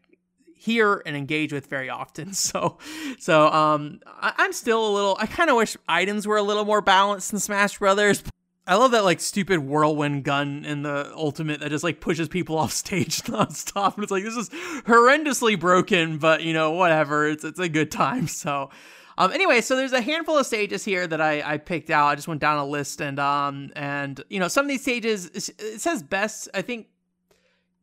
[0.64, 2.78] hear and engage with very often so
[3.20, 6.66] so um I, i'm still a little i kind of wish items were a little
[6.66, 8.24] more balanced in smash brothers
[8.66, 12.58] I love that like stupid whirlwind gun in the ultimate that just like pushes people
[12.64, 13.96] off stage nonstop.
[13.96, 14.50] And it's like this is
[14.86, 17.28] horrendously broken, but you know, whatever.
[17.28, 18.28] It's it's a good time.
[18.28, 18.70] So
[19.18, 22.08] Um, anyway, so there's a handful of stages here that I, I picked out.
[22.08, 25.26] I just went down a list and um and you know some of these stages
[25.28, 26.48] it says best.
[26.54, 26.88] I think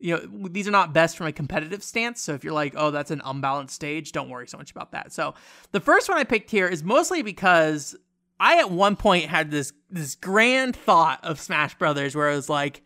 [0.01, 2.21] you know these are not best from a competitive stance.
[2.21, 5.13] So if you're like, oh, that's an unbalanced stage, don't worry so much about that.
[5.13, 5.35] So
[5.73, 7.95] the first one I picked here is mostly because
[8.39, 12.49] I at one point had this this grand thought of Smash Brothers where I was
[12.49, 12.83] like,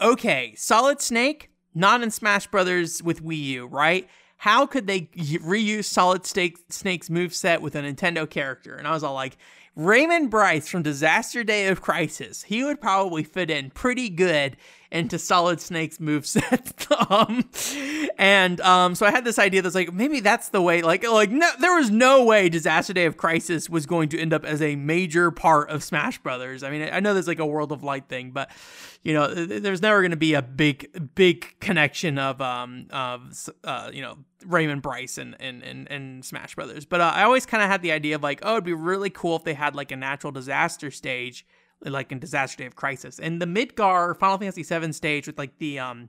[0.00, 4.08] okay, Solid Snake, not in Smash Brothers with Wii U, right?
[4.36, 8.74] How could they reuse Solid Snake, Snake's moveset with a Nintendo character?
[8.74, 9.36] And I was all like,
[9.74, 14.56] Raymond Bryce from Disaster Day of Crisis, he would probably fit in pretty good
[14.92, 17.10] into Solid Snake's moveset.
[17.10, 17.48] um,
[18.18, 20.82] and um, so I had this idea that's like maybe that's the way.
[20.82, 24.34] Like like no, there was no way Disaster Day of Crisis was going to end
[24.34, 26.62] up as a major part of Smash Brothers.
[26.62, 28.50] I mean, I know there's like a World of Light thing, but
[29.02, 33.90] you know, there's never going to be a big big connection of um of uh
[33.92, 36.84] you know Raymond Bryce and and and, and Smash Brothers.
[36.84, 39.10] But uh, I always kind of had the idea of like, oh, it'd be really
[39.10, 41.46] cool if they had like a natural disaster stage
[41.84, 43.18] like in Disaster Day of Crisis.
[43.18, 46.08] And the Midgar Final Fantasy VII stage with like the um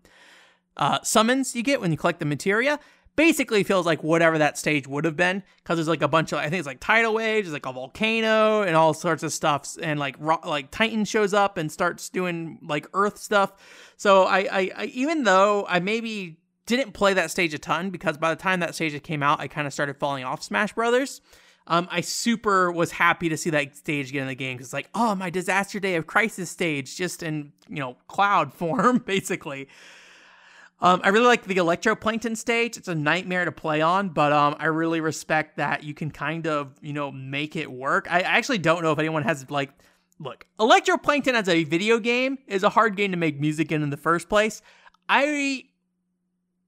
[0.77, 2.79] uh summons you get when you collect the materia
[3.15, 6.39] basically feels like whatever that stage would have been because there's like a bunch of
[6.39, 9.75] I think it's like tidal waves, there's like a volcano and all sorts of stuff,
[9.81, 13.53] and like like Titan shows up and starts doing like Earth stuff.
[13.97, 18.17] So I, I, I even though I maybe didn't play that stage a ton because
[18.17, 21.21] by the time that stage came out, I kind of started falling off Smash Brothers.
[21.67, 24.73] Um, I super was happy to see that stage get in the game because it's
[24.73, 29.69] like, oh, my disaster day of crisis stage, just in you know cloud form, basically.
[30.81, 32.75] Um, I really like the electroplankton stage.
[32.75, 36.45] It's a nightmare to play on, but um, I really respect that you can kind
[36.45, 38.07] of you know make it work.
[38.11, 39.71] I actually don't know if anyone has like,
[40.19, 43.89] look, electroplankton as a video game is a hard game to make music in in
[43.89, 44.61] the first place.
[45.07, 45.63] I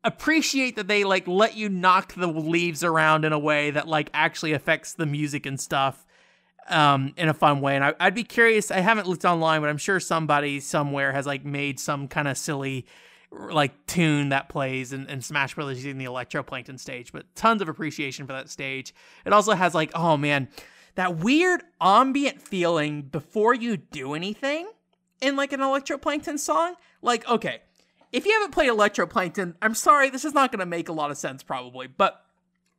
[0.05, 4.11] appreciate that they like let you knock the leaves around in a way that like
[4.13, 6.05] actually affects the music and stuff
[6.69, 7.75] um in a fun way.
[7.75, 11.25] And I, would be curious i haven't looked online but i'm sure somebody somewhere has
[11.25, 12.85] like made some kind of silly
[13.31, 17.67] like tune that plays and, in smash brothers using the electroplankton stage but tons of
[17.67, 18.93] appreciation for that stage.
[19.25, 20.49] It also has like oh man
[20.93, 24.69] that weird ambient feeling before you do anything
[25.19, 26.75] in like an electroplankton song.
[27.01, 27.61] Like okay
[28.15, 31.11] if you haven't played Electroplankton, I'm sorry, this is not going to make a lot
[31.11, 32.23] of sense probably, but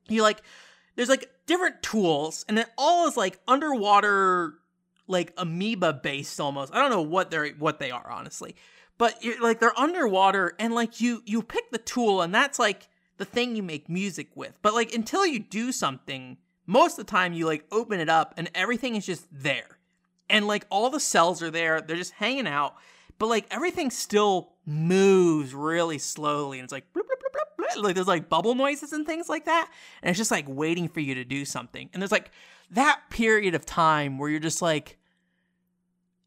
[0.08, 0.40] you like
[0.94, 4.54] there's like different tools and it all is like underwater
[5.06, 6.74] like amoeba based almost.
[6.74, 8.56] I don't know what they're what they are honestly.
[8.96, 12.88] But you're like they're underwater and like you you pick the tool and that's like
[13.18, 14.58] the thing you make music with.
[14.62, 18.32] But like until you do something, most of the time you like open it up
[18.38, 19.76] and everything is just there.
[20.30, 22.76] And like all the cells are there, they're just hanging out
[23.18, 28.06] but like everything still moves really slowly and it's like bloop, bloop, bloop, like there's
[28.06, 29.70] like bubble noises and things like that
[30.02, 31.88] and it's just like waiting for you to do something.
[31.92, 32.30] And there's like
[32.70, 34.98] that period of time where you're just like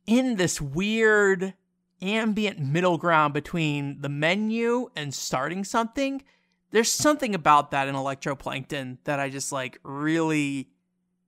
[0.05, 1.53] in this weird
[2.01, 6.23] ambient middle ground between the menu and starting something
[6.71, 10.69] there's something about that in electroplankton that i just like really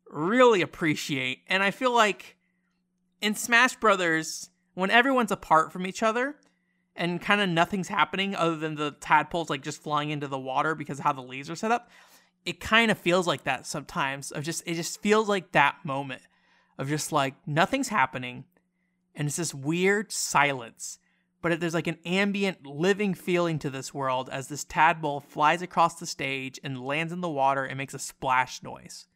[0.09, 2.37] really appreciate and i feel like
[3.21, 6.35] in smash brothers when everyone's apart from each other
[6.95, 10.75] and kind of nothing's happening other than the tadpoles like just flying into the water
[10.75, 11.89] because how the leaves are set up,
[12.45, 14.31] it kind of feels like that sometimes.
[14.31, 16.21] Of just it just feels like that moment
[16.77, 18.45] of just like nothing's happening
[19.15, 20.99] and it's this weird silence.
[21.41, 25.95] But there's like an ambient living feeling to this world as this tadpole flies across
[25.95, 29.07] the stage and lands in the water and makes a splash noise.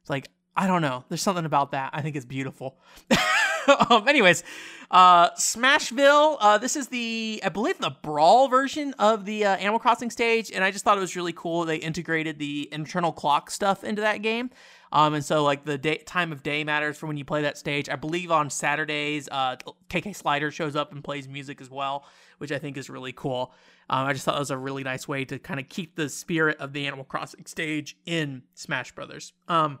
[0.00, 1.04] It's like I don't know.
[1.08, 1.90] There's something about that.
[1.92, 2.78] I think it's beautiful.
[3.90, 4.44] um, anyways,
[4.90, 6.36] uh, Smashville.
[6.40, 10.50] Uh, this is the, I believe, the Brawl version of the uh, Animal Crossing stage,
[10.52, 11.64] and I just thought it was really cool.
[11.64, 14.50] They integrated the internal clock stuff into that game.
[14.92, 17.58] Um, and so like the day, time of day matters for when you play that
[17.58, 17.88] stage.
[17.88, 19.56] I believe on Saturdays, uh,
[19.90, 22.04] KK Slider shows up and plays music as well,
[22.38, 23.52] which I think is really cool.
[23.90, 26.08] Um, I just thought it was a really nice way to kind of keep the
[26.08, 29.32] spirit of the Animal Crossing stage in Smash Brothers.
[29.48, 29.80] Um,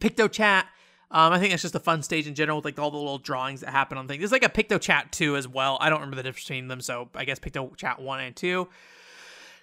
[0.00, 0.66] Picto Chat
[1.10, 3.18] um, I think it's just a fun stage in general with like all the little
[3.18, 4.20] drawings that happen on things.
[4.20, 5.78] There's like a Picto Chat 2 as well.
[5.80, 8.68] I don't remember the difference between them, so I guess Picto Chat 1 and 2.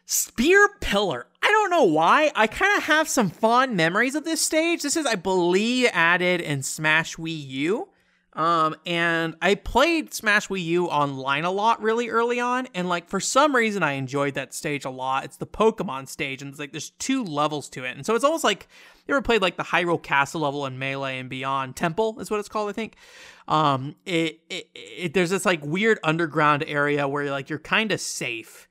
[0.06, 1.28] Spear Pillar.
[1.42, 2.32] I don't know why.
[2.36, 4.84] I kind of have some fond memories of this stage.
[4.84, 7.90] This is, I believe, added in Smash Wii U.
[8.36, 13.08] Um, and I played Smash Wii U online a lot really early on, and like
[13.08, 15.26] for some reason I enjoyed that stage a lot.
[15.26, 18.24] It's the Pokemon stage, and it's like there's two levels to it, and so it's
[18.24, 18.68] almost like
[19.08, 22.40] you ever played like the Hyrule Castle level in Melee and Beyond Temple is what
[22.40, 22.96] it's called, I think.
[23.48, 28.00] Um, it, it, it there's this like weird underground area where like you're kind of
[28.00, 28.68] safe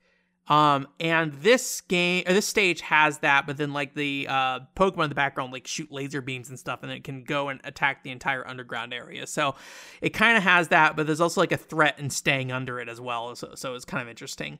[0.49, 5.05] Um, and this game or this stage has that, but then like the uh, Pokemon
[5.05, 8.03] in the background like shoot laser beams and stuff, and it can go and attack
[8.03, 9.25] the entire underground area.
[9.25, 9.55] So
[10.01, 12.89] it kind of has that, but there's also like a threat in staying under it
[12.89, 13.35] as well.
[13.35, 14.59] So, so it's kind of interesting.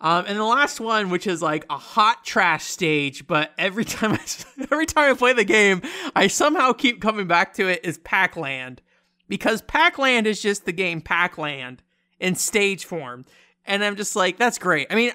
[0.00, 4.12] Um, and the last one, which is like a hot trash stage, but every time
[4.12, 5.80] I, every time I play the game,
[6.16, 8.82] I somehow keep coming back to it is Pac-Land
[9.28, 11.82] because Pac-Land is just the game Pac-Land
[12.18, 13.24] in stage form.
[13.66, 14.88] And I'm just like, that's great.
[14.90, 15.12] I mean,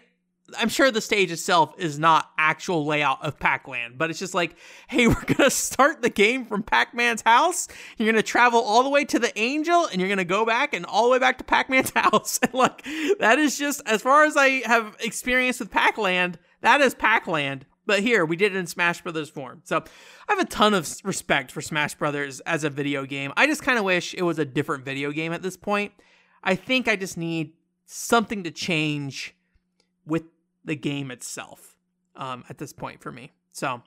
[0.57, 4.55] I'm sure the stage itself is not actual layout of Pac-Land, but it's just like,
[4.87, 7.67] hey, we're gonna start the game from Pac-Man's house.
[7.97, 10.85] You're gonna travel all the way to the Angel, and you're gonna go back and
[10.85, 12.39] all the way back to Pac-Man's house.
[12.41, 12.83] And like,
[13.19, 16.39] that is just as far as I have experience with Pac-Land.
[16.61, 17.65] That is Pac-Land.
[17.85, 19.61] But here we did it in Smash Brothers form.
[19.63, 19.83] So
[20.27, 23.33] I have a ton of respect for Smash Brothers as a video game.
[23.35, 25.91] I just kind of wish it was a different video game at this point.
[26.43, 27.53] I think I just need
[27.91, 29.35] something to change
[30.05, 30.21] with
[30.63, 31.75] the game itself
[32.15, 33.31] um, at this point for me.
[33.51, 33.81] So,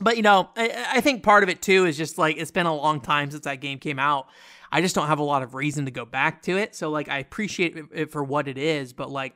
[0.00, 2.64] but you know, I, I, think part of it too is just like it's been
[2.64, 4.28] a long time since that game came out.
[4.72, 6.74] I just don't have a lot of reason to go back to it.
[6.74, 9.34] So, like, I appreciate it for what it is, but like,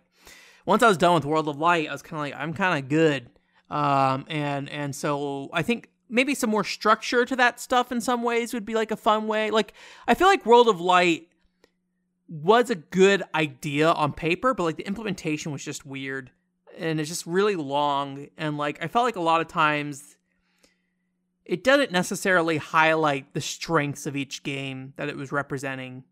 [0.64, 2.82] once I was done with World of Light, I was kind of like, I'm kind
[2.82, 3.28] of good.
[3.68, 8.22] Um, and and so I think maybe some more structure to that stuff in some
[8.22, 9.50] ways would be like a fun way.
[9.50, 9.74] Like,
[10.08, 11.28] I feel like World of Light
[12.28, 16.30] was a good idea on paper, but like the implementation was just weird
[16.78, 20.16] and it's just really long and like I felt like a lot of times
[21.44, 26.04] it doesn't necessarily highlight the strengths of each game that it was representing.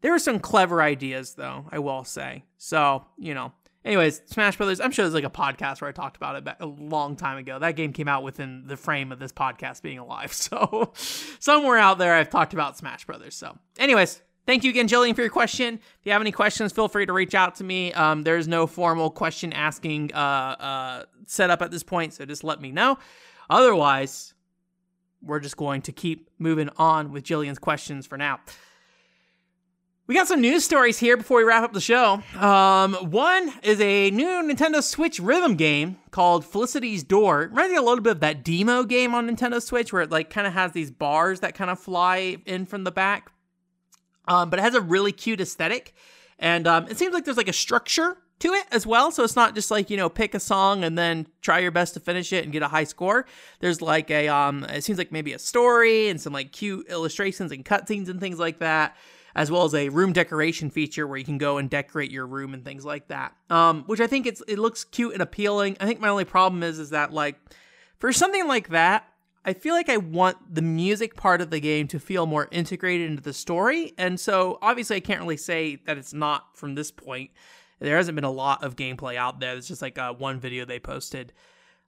[0.00, 2.44] There were some clever ideas though, I will say.
[2.58, 3.52] So, you know,
[3.84, 6.66] anyways, Smash Brothers, I'm sure there's like a podcast where I talked about it a
[6.66, 7.58] long time ago.
[7.58, 10.32] That game came out within the frame of this podcast being alive.
[10.40, 10.92] So,
[11.38, 13.36] somewhere out there I've talked about Smash Brothers.
[13.36, 15.74] So, anyways, Thank you again, Jillian, for your question.
[15.74, 17.92] If you have any questions, feel free to reach out to me.
[17.92, 22.42] Um, there's no formal question asking uh, uh, set up at this point, so just
[22.42, 22.98] let me know.
[23.48, 24.34] Otherwise,
[25.22, 28.40] we're just going to keep moving on with Jillian's questions for now.
[30.08, 32.20] We got some news stories here before we wrap up the show.
[32.36, 37.50] Um, one is a new Nintendo Switch rhythm game called Felicity's Door.
[37.50, 40.28] Reminds me a little bit of that demo game on Nintendo Switch where it like
[40.28, 43.30] kind of has these bars that kind of fly in from the back.
[44.30, 45.92] Um, but it has a really cute aesthetic,
[46.38, 49.10] and um, it seems like there's like a structure to it as well.
[49.10, 51.94] So it's not just like you know pick a song and then try your best
[51.94, 53.26] to finish it and get a high score.
[53.58, 57.50] There's like a um, it seems like maybe a story and some like cute illustrations
[57.50, 58.96] and cutscenes and things like that.
[59.32, 62.52] As well as a room decoration feature where you can go and decorate your room
[62.52, 63.32] and things like that.
[63.48, 65.76] Um, which I think it's it looks cute and appealing.
[65.80, 67.36] I think my only problem is is that like
[67.98, 69.04] for something like that,
[69.44, 73.10] I feel like I want the music part of the game to feel more integrated
[73.10, 73.94] into the story.
[73.96, 77.30] And so obviously I can't really say that it's not from this point.
[77.78, 79.56] There hasn't been a lot of gameplay out there.
[79.56, 81.32] It's just like uh, one video they posted.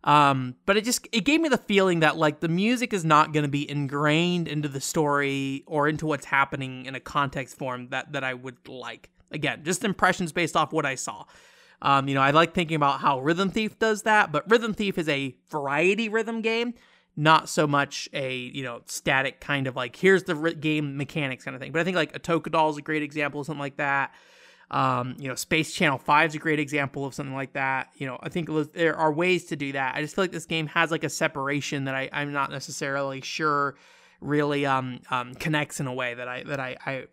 [0.05, 3.33] Um, but it just it gave me the feeling that like the music is not
[3.33, 7.89] going to be ingrained into the story or into what's happening in a context form
[7.91, 9.11] that that I would like.
[9.31, 11.25] Again, just impressions based off what I saw.
[11.81, 14.99] Um, you know, I like thinking about how Rhythm Thief does that, but Rhythm Thief
[14.99, 16.75] is a variety rhythm game
[17.17, 21.55] not so much a you know static kind of like here's the game mechanics kind
[21.55, 21.73] of thing.
[21.73, 24.15] But I think like a Tokadol is a great example of something like that.
[24.71, 27.91] Um, you know, Space Channel Five is a great example of something like that.
[27.97, 29.95] You know, I think there are ways to do that.
[29.95, 33.21] I just feel like this game has like a separation that I, I'm not necessarily
[33.21, 33.77] sure
[34.23, 37.07] really um, um, connects in a way that I that I,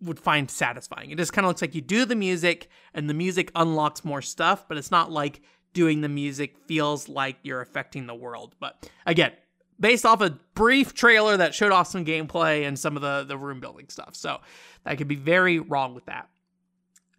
[0.00, 1.10] would find satisfying.
[1.10, 4.22] It just kind of looks like you do the music and the music unlocks more
[4.22, 5.40] stuff, but it's not like
[5.72, 8.54] doing the music feels like you're affecting the world.
[8.58, 9.32] But again,
[9.80, 13.36] based off a brief trailer that showed off some gameplay and some of the, the
[13.36, 14.14] room building stuff.
[14.14, 14.40] So
[14.84, 16.28] I could be very wrong with that.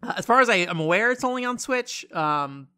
[0.02, 2.10] Uh, as far as I am aware, it's only on Switch.
[2.12, 2.68] Um,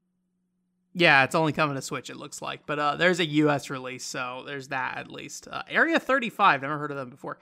[0.95, 2.67] yeah, it's only coming to Switch, it looks like.
[2.67, 5.49] But uh, there's a US release, so there's that at least.
[5.51, 7.39] Uh, Area 35, never heard of them before.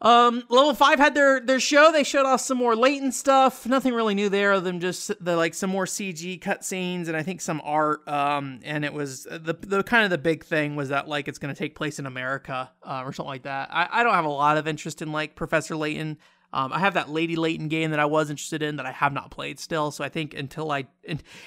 [0.00, 1.90] Um, level five had their their show.
[1.90, 3.64] They showed off some more Layton stuff.
[3.64, 7.22] Nothing really new there, other than just the like some more CG cutscenes and I
[7.22, 8.06] think some art.
[8.06, 11.38] Um, and it was the the kind of the big thing was that like it's
[11.38, 13.70] going to take place in America uh, or something like that.
[13.72, 16.18] I, I don't have a lot of interest in like Professor Layton.
[16.52, 19.12] Um, I have that Lady Layton game that I was interested in that I have
[19.12, 19.90] not played still.
[19.90, 20.86] So I think until I,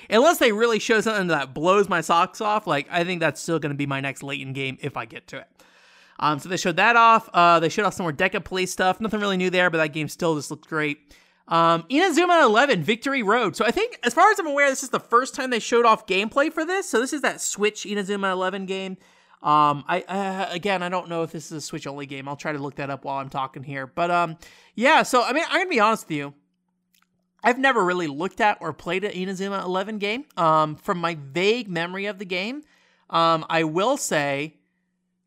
[0.10, 3.58] unless they really show something that blows my socks off, like I think that's still
[3.58, 5.48] going to be my next Layton game if I get to it.
[6.20, 7.30] Um, so they showed that off.
[7.34, 9.00] Uh, they showed off some more Deca Police stuff.
[9.00, 11.00] Nothing really new there, but that game still just looked great.
[11.48, 13.56] Um, Inazuma 11 Victory Road.
[13.56, 15.86] So I think, as far as I'm aware, this is the first time they showed
[15.86, 16.90] off gameplay for this.
[16.90, 18.98] So this is that Switch Inazuma 11 game.
[19.42, 22.28] Um, I uh, again, I don't know if this is a Switch only game.
[22.28, 23.86] I'll try to look that up while I'm talking here.
[23.86, 24.38] But um,
[24.76, 25.04] yeah.
[25.04, 26.34] So I mean, I'm gonna be honest with you.
[27.44, 30.26] I've never really looked at or played an Inazuma 11 game.
[30.36, 32.64] Um, from my vague memory of the game,
[33.12, 34.56] um, I will say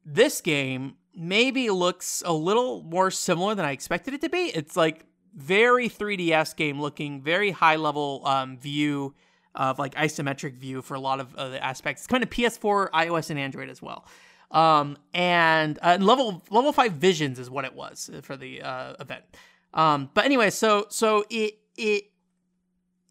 [0.04, 4.46] this game maybe looks a little more similar than I expected it to be.
[4.54, 9.14] It's like very 3DS game looking, very high level um, view
[9.54, 12.02] of like isometric view for a lot of uh, the aspects.
[12.02, 14.06] It's coming to PS4, iOS, and Android as well.
[14.50, 19.22] Um, and uh, level level five visions is what it was for the uh, event.
[19.72, 22.04] Um, but anyway, so so it it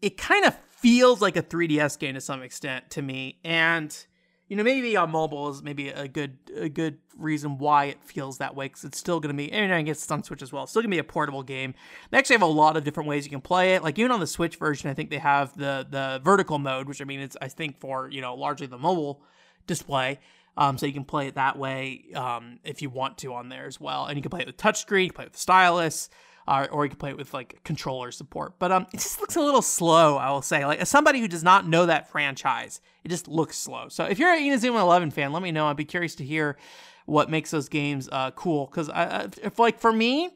[0.02, 4.06] it kind of feels like a 3DS game to some extent to me, and
[4.50, 8.38] you know maybe on mobile is maybe a good a good reason why it feels
[8.38, 10.52] that way because it's still going to be and I guess it's on Switch as
[10.52, 10.64] well.
[10.64, 11.72] It's still going to be a portable game.
[12.10, 13.84] They actually have a lot of different ways you can play it.
[13.84, 17.00] Like even on the Switch version, I think they have the the vertical mode, which
[17.00, 19.22] I mean it's I think for you know largely the mobile
[19.68, 20.18] display.
[20.56, 23.66] Um, so you can play it that way um, if you want to on there
[23.66, 24.06] as well.
[24.06, 26.10] And you can play it with touchscreen, you can play it with stylus,
[26.50, 28.58] uh, or you can play it with like controller support.
[28.58, 30.66] But um, it just looks a little slow, I will say.
[30.66, 33.88] Like as somebody who does not know that franchise, it just looks slow.
[33.88, 35.66] So if you're an Inazuma 11 fan, let me know.
[35.66, 36.56] I'd be curious to hear
[37.06, 38.66] what makes those games uh, cool.
[38.66, 38.90] Because
[39.42, 40.30] if like for me,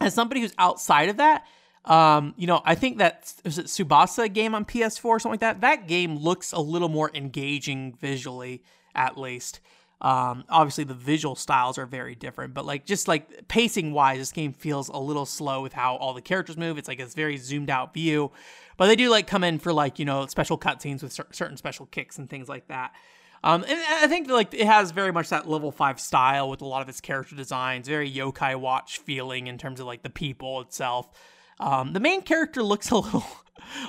[0.00, 1.44] as somebody who's outside of that,
[1.84, 5.40] um, you know, I think that is it Tsubasa game on PS4 or something like
[5.40, 5.60] that.
[5.60, 8.62] That game looks a little more engaging visually
[8.94, 9.58] at least.
[10.00, 14.32] Um, obviously the visual styles are very different, but like just like pacing wise, this
[14.32, 16.76] game feels a little slow with how all the characters move.
[16.76, 18.30] It's like it's very zoomed out view,
[18.76, 21.56] but they do like come in for like you know special cutscenes with cer- certain
[21.56, 22.92] special kicks and things like that.
[23.42, 26.66] Um, and I think like it has very much that level five style with a
[26.66, 30.60] lot of its character designs, very yokai watch feeling in terms of like the people
[30.60, 31.08] itself.
[31.58, 33.24] Um, the main character looks a little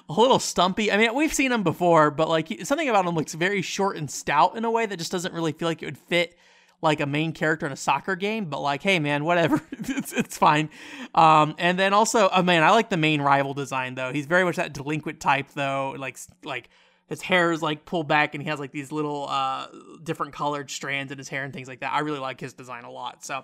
[0.10, 0.92] a little stumpy.
[0.92, 4.10] I mean, we've seen him before, but like something about him looks very short and
[4.10, 6.38] stout in a way that just doesn't really feel like it would fit
[6.82, 8.46] like a main character in a soccer game.
[8.46, 10.70] But like, hey man, whatever, it's it's fine.
[11.16, 14.12] Um, and then also, oh man, I like the main rival design though.
[14.12, 15.96] He's very much that delinquent type though.
[15.98, 16.70] Like like
[17.08, 19.68] his hair is like pulled back and he has like these little uh
[20.04, 21.94] different colored strands in his hair and things like that.
[21.94, 23.24] I really like his design a lot.
[23.24, 23.44] So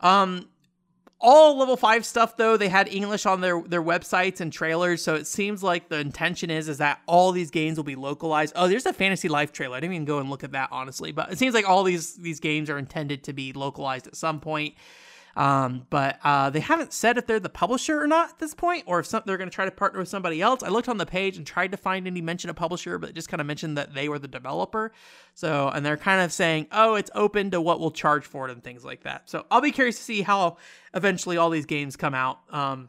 [0.00, 0.48] um
[1.20, 5.14] all level 5 stuff though they had english on their their websites and trailers so
[5.14, 8.52] it seems like the intention is is that all these games will be localized.
[8.56, 9.76] Oh there's a fantasy life trailer.
[9.76, 12.16] I didn't even go and look at that honestly but it seems like all these
[12.16, 14.74] these games are intended to be localized at some point
[15.36, 18.84] um, but uh, they haven't said if they're the publisher or not at this point,
[18.86, 20.62] or if some, they're going to try to partner with somebody else.
[20.62, 23.14] I looked on the page and tried to find any mention of publisher, but it
[23.14, 24.92] just kind of mentioned that they were the developer.
[25.34, 28.52] So, and they're kind of saying, oh, it's open to what we'll charge for it
[28.52, 29.28] and things like that.
[29.28, 30.56] So, I'll be curious to see how
[30.94, 32.38] eventually all these games come out.
[32.50, 32.88] Um,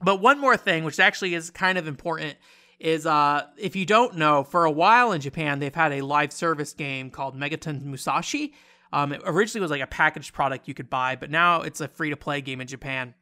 [0.00, 2.36] but one more thing, which actually is kind of important,
[2.78, 6.32] is uh, if you don't know, for a while in Japan, they've had a live
[6.32, 8.54] service game called Megaton Musashi.
[8.92, 11.88] Um, it originally was like a packaged product you could buy, but now it's a
[11.88, 13.14] free to play game in Japan.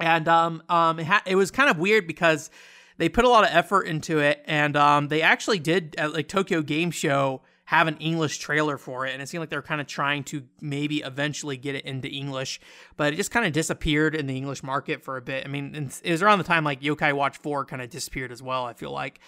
[0.00, 2.50] And um, um, it, ha- it was kind of weird because
[2.98, 6.28] they put a lot of effort into it, and um, they actually did at like
[6.28, 9.80] Tokyo Game Show have an English trailer for it, and it seemed like they're kind
[9.80, 12.60] of trying to maybe eventually get it into English,
[12.96, 15.44] but it just kind of disappeared in the English market for a bit.
[15.44, 18.42] I mean, it was around the time like Yokai Watch Four kind of disappeared as
[18.42, 18.64] well.
[18.64, 19.20] I feel like,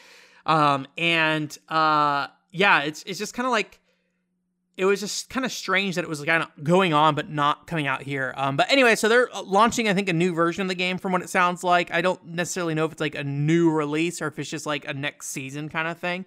[0.46, 3.80] um, and uh, yeah, it's it's just kind of like
[4.76, 7.66] it was just kind of strange that it was kind of going on but not
[7.66, 8.34] coming out here.
[8.36, 11.12] Um, but anyway, so they're launching, I think, a new version of the game from
[11.12, 11.92] what it sounds like.
[11.92, 14.84] I don't necessarily know if it's like a new release or if it's just like
[14.86, 16.26] a next season kind of thing.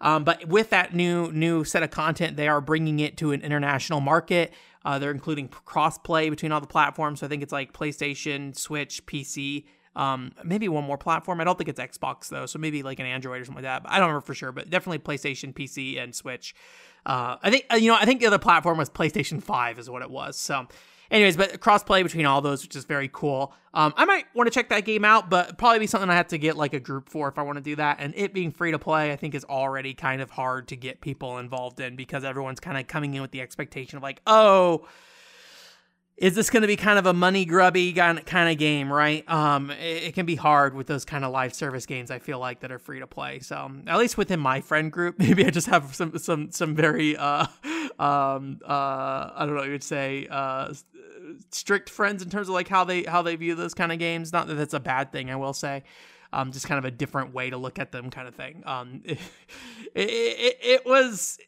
[0.00, 3.42] Um, but with that new new set of content, they are bringing it to an
[3.42, 4.52] international market.
[4.84, 7.20] Uh, they're including crossplay between all the platforms.
[7.20, 9.64] So I think it's like PlayStation, Switch, PC.
[9.96, 11.40] Um, maybe one more platform.
[11.40, 13.90] I don't think it's Xbox though, so maybe like an Android or something like that.
[13.90, 14.52] I don't remember for sure.
[14.52, 16.54] But definitely PlayStation, PC, and Switch.
[17.06, 19.90] Uh, I think uh, you know I think the other platform was PlayStation Five is
[19.90, 20.36] what it was.
[20.36, 20.66] So,
[21.10, 23.54] anyways, but crossplay between all those, which is very cool.
[23.74, 26.28] Um, I might want to check that game out, but probably be something I have
[26.28, 27.96] to get like a group for if I want to do that.
[27.98, 31.00] And it being free to play, I think is already kind of hard to get
[31.00, 34.86] people involved in because everyone's kind of coming in with the expectation of like, oh
[36.16, 39.28] is this going to be kind of a money grubby kind of game, right?
[39.28, 42.10] Um, it, it, can be hard with those kind of live service games.
[42.10, 43.40] I feel like that are free to play.
[43.40, 47.16] So at least within my friend group, maybe I just have some some some very
[47.16, 47.46] uh,
[47.98, 50.72] um, uh, I don't know, you would say uh,
[51.50, 54.32] strict friends in terms of like how they how they view those kind of games.
[54.32, 55.82] Not that that's a bad thing, I will say.
[56.32, 58.62] Um, just kind of a different way to look at them, kind of thing.
[58.66, 59.18] Um, it,
[59.94, 61.38] it, it was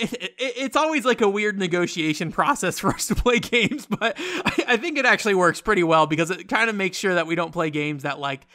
[0.00, 4.14] it, it, it's always like a weird negotiation process for us to play games, but
[4.18, 7.26] I, I think it actually works pretty well because it kind of makes sure that
[7.26, 8.46] we don't play games that like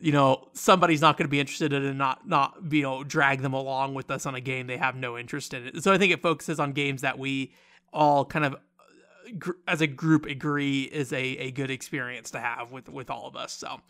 [0.00, 3.40] you know somebody's not going to be interested in and not not you know drag
[3.40, 5.82] them along with us on a game they have no interest in it.
[5.82, 7.54] So I think it focuses on games that we
[7.92, 12.72] all kind of uh, as a group agree is a, a good experience to have
[12.72, 13.52] with with all of us.
[13.52, 13.80] So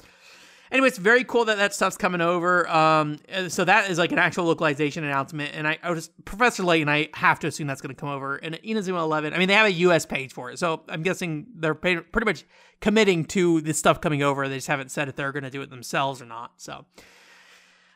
[0.70, 2.68] anyway, it's very cool that that stuff's coming over.
[2.68, 6.88] Um, so that is like an actual localization announcement, and I, I was Professor Layton.
[6.88, 8.36] I have to assume that's going to come over.
[8.36, 10.06] And Inazuma Eleven, I mean, they have a U.S.
[10.06, 12.44] page for it, so I'm guessing they're pretty much
[12.80, 14.48] committing to this stuff coming over.
[14.48, 16.52] They just haven't said if they're going to do it themselves or not.
[16.56, 16.84] So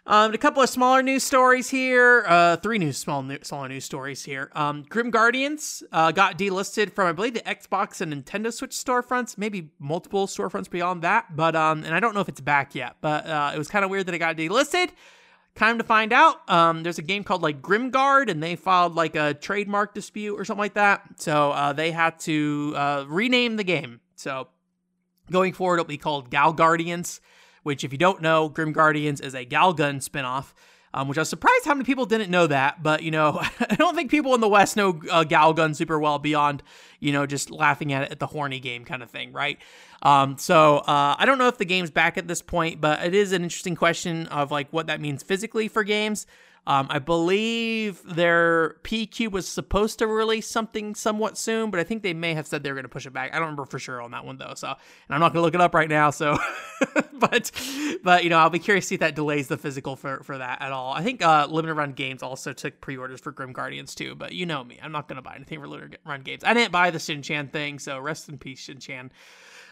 [0.07, 2.25] um, a couple of smaller news stories here.
[2.27, 4.51] Uh, three new small new, smaller news stories here.
[4.55, 9.37] Um, Grim Guardians uh, got delisted from I believe the Xbox and Nintendo Switch storefronts,
[9.37, 11.37] maybe multiple storefronts beyond that.
[11.37, 12.97] But um, and I don't know if it's back yet.
[13.01, 14.91] But uh, it was kind of weird that it got delisted.
[15.55, 16.49] Time to find out.
[16.49, 20.45] Um, there's a game called like Grimguard, and they filed like a trademark dispute or
[20.45, 21.03] something like that.
[21.17, 24.01] So uh, they had to uh, rename the game.
[24.15, 24.49] So
[25.31, 27.21] going forward, it'll be called Gal Guardians
[27.63, 30.53] which, if you don't know, Grim Guardians is a Galgun spinoff.
[30.93, 32.83] Um, which I was surprised how many people didn't know that.
[32.83, 36.19] But, you know, I don't think people in the West know uh, Galgun super well
[36.19, 36.65] beyond,
[36.99, 39.59] you know, just laughing at it at the horny game kind of thing, right?
[40.03, 43.15] Um, so uh, I don't know if the game's back at this point, but it
[43.15, 46.27] is an interesting question of like what that means physically for games.
[46.67, 52.03] Um, I believe their PQube was supposed to release something somewhat soon, but I think
[52.03, 53.31] they may have said they were going to push it back.
[53.33, 54.53] I don't remember for sure on that one though.
[54.55, 54.77] So, and
[55.09, 56.11] I'm not going to look it up right now.
[56.11, 56.39] So,
[57.15, 57.51] but,
[58.03, 60.39] but you know, I'll be curious to see if that delays the physical for for
[60.39, 60.93] that at all.
[60.93, 64.47] I think uh, Limited Run Games also took pre-orders for Grim Guardians too, but you
[64.47, 66.45] know me, I'm not going to buy anything for Limited Run Games.
[66.45, 69.13] I didn't buy the Shin Chan thing, so rest in peace, Shin Chan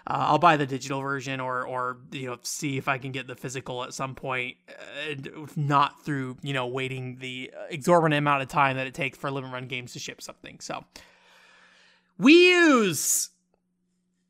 [0.08, 3.26] uh, I'll buy the digital version or or you know see if I can get
[3.26, 4.56] the physical at some point,
[5.54, 9.52] not through you know waiting the exorbitant amount of time that it takes for Limited
[9.52, 10.60] Run Games to ship something.
[10.60, 10.84] So
[12.20, 13.30] Wii U's.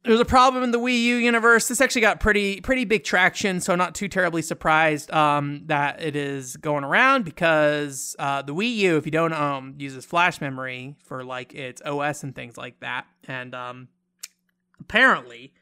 [0.05, 1.69] There's a problem in the Wii U universe.
[1.69, 6.17] This actually got pretty pretty big traction, so not too terribly surprised um, that it
[6.17, 10.97] is going around because uh, the Wii U, if you don't um, uses flash memory
[11.05, 13.89] for like its OS and things like that, and um,
[14.81, 15.53] apparently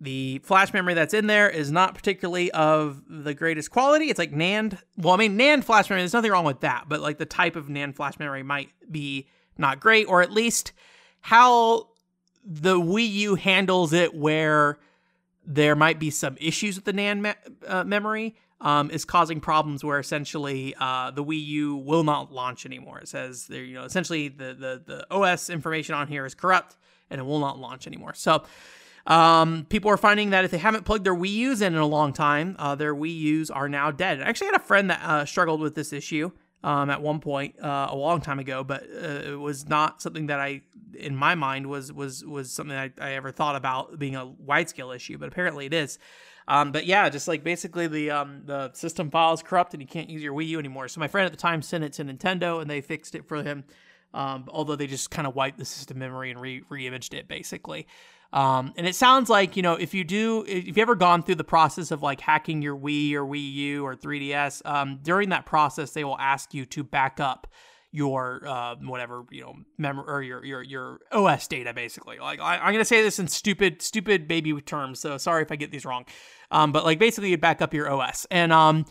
[0.00, 4.10] the flash memory that's in there is not particularly of the greatest quality.
[4.10, 4.78] It's like NAND.
[4.96, 7.56] Well, I mean, NAND flash memory, there's nothing wrong with that, but like the type
[7.56, 10.72] of NAND flash memory might be not great, or at least
[11.20, 11.88] how
[12.44, 14.78] the Wii U handles it where
[15.46, 19.84] there might be some issues with the NAND me- uh, memory um, is causing problems
[19.84, 22.98] where essentially uh, the Wii U will not launch anymore.
[22.98, 26.76] It says there, you know, essentially the, the the OS information on here is corrupt
[27.10, 28.14] and it will not launch anymore.
[28.14, 28.44] So
[29.06, 31.86] um, people are finding that if they haven't plugged their Wii U's in in a
[31.86, 34.20] long time, uh, their Wii U's are now dead.
[34.20, 36.30] I actually had a friend that uh, struggled with this issue
[36.62, 40.28] um, at one point uh, a long time ago, but uh, it was not something
[40.28, 40.62] that I,
[40.98, 44.70] in my mind, was was was something I, I ever thought about being a wide
[44.70, 45.18] scale issue.
[45.18, 45.98] But apparently it is.
[46.48, 49.88] Um, but yeah, just like basically the um, the system file is corrupt and you
[49.88, 50.88] can't use your Wii U anymore.
[50.88, 53.42] So my friend at the time sent it to Nintendo and they fixed it for
[53.42, 53.64] him.
[54.14, 57.86] Um, although they just kind of wiped the system memory and re imaged it basically.
[58.34, 61.36] Um, and it sounds like, you know, if you do, if you've ever gone through
[61.36, 65.46] the process of like hacking your Wii or Wii U or 3DS, um, during that
[65.46, 67.46] process, they will ask you to back up
[67.92, 72.18] your uh, whatever you know memory or your your your OS data basically.
[72.18, 75.56] Like I, am gonna say this in stupid stupid baby terms, so sorry if I
[75.56, 76.04] get these wrong.
[76.50, 78.84] Um, but like basically you back up your OS and um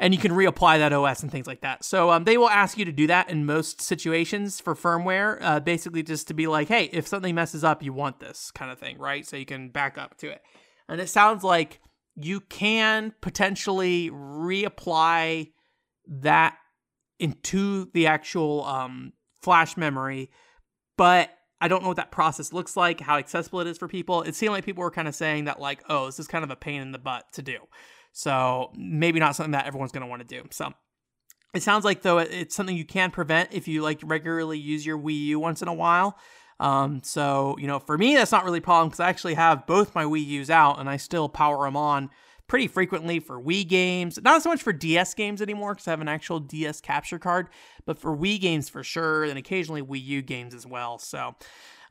[0.00, 1.84] and you can reapply that OS and things like that.
[1.84, 5.60] So um, they will ask you to do that in most situations for firmware, uh,
[5.60, 8.78] basically just to be like, hey, if something messes up, you want this kind of
[8.78, 9.26] thing, right?
[9.26, 10.40] So you can back up to it.
[10.88, 11.80] And it sounds like
[12.16, 15.52] you can potentially reapply
[16.08, 16.56] that
[17.18, 20.30] into the actual um, flash memory,
[20.96, 21.30] but
[21.60, 24.22] I don't know what that process looks like, how accessible it is for people.
[24.22, 26.50] It seemed like people were kind of saying that, like, oh, this is kind of
[26.50, 27.58] a pain in the butt to do.
[28.12, 30.46] So maybe not something that everyone's going to want to do.
[30.50, 30.72] So
[31.54, 34.98] it sounds like though it's something you can prevent if you like regularly use your
[34.98, 36.18] Wii U once in a while.
[36.58, 39.66] Um, so you know, for me that's not really a problem because I actually have
[39.66, 42.10] both my Wii U's out and I still power them on
[42.50, 44.18] pretty frequently for Wii games.
[44.22, 47.48] Not so much for DS games anymore because I have an actual DS capture card,
[47.86, 50.98] but for Wii games for sure, and occasionally Wii U games as well.
[50.98, 51.36] So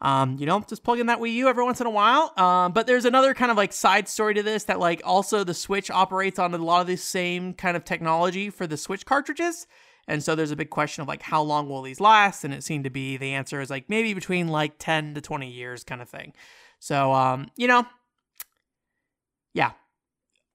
[0.02, 2.34] um, you know, just plug in that Wii U every once in a while.
[2.38, 5.54] Um, but there's another kind of like side story to this that like also the
[5.54, 9.68] Switch operates on a lot of the same kind of technology for the Switch cartridges.
[10.08, 12.43] And so there's a big question of like how long will these last?
[12.43, 15.50] And it seemed to be the answer is like maybe between like 10 to 20
[15.50, 16.34] years kind of thing.
[16.80, 17.86] So um, you know,
[19.54, 19.72] yeah.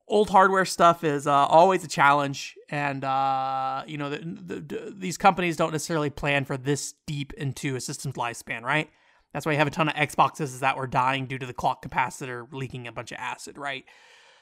[0.06, 4.94] Old hardware stuff is uh, always a challenge, and uh, you know the, the, the,
[4.94, 8.90] these companies don't necessarily plan for this deep into a system's lifespan, right?
[9.34, 11.84] That's why you have a ton of Xboxes that were dying due to the clock
[11.84, 13.84] capacitor leaking a bunch of acid, right?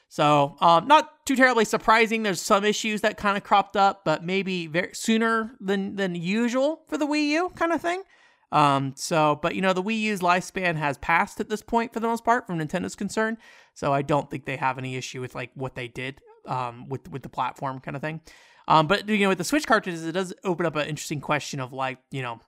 [0.07, 2.21] So, um, not too terribly surprising.
[2.21, 6.83] There's some issues that kind of cropped up, but maybe very sooner than than usual
[6.87, 8.03] for the Wii U kind of thing.
[8.51, 11.99] Um, so, but you know, the Wii U's lifespan has passed at this point for
[11.99, 13.39] the most part, from Nintendo's concern.
[13.73, 17.09] So I don't think they have any issue with like what they did um, with
[17.09, 18.21] with the platform kind of thing.
[18.67, 21.59] Um, but you know, with the Switch cartridges, it does open up an interesting question
[21.59, 22.39] of like, you know,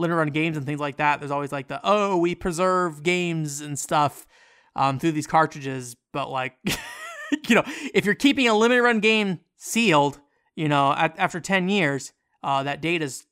[0.00, 1.20] limited run games and things like that.
[1.20, 4.26] There's always like the oh, we preserve games and stuff
[4.74, 6.56] um, through these cartridges, but like,
[7.48, 10.20] you know, if you're keeping a limited run game sealed,
[10.56, 13.26] you know, at, after 10 years, uh, that is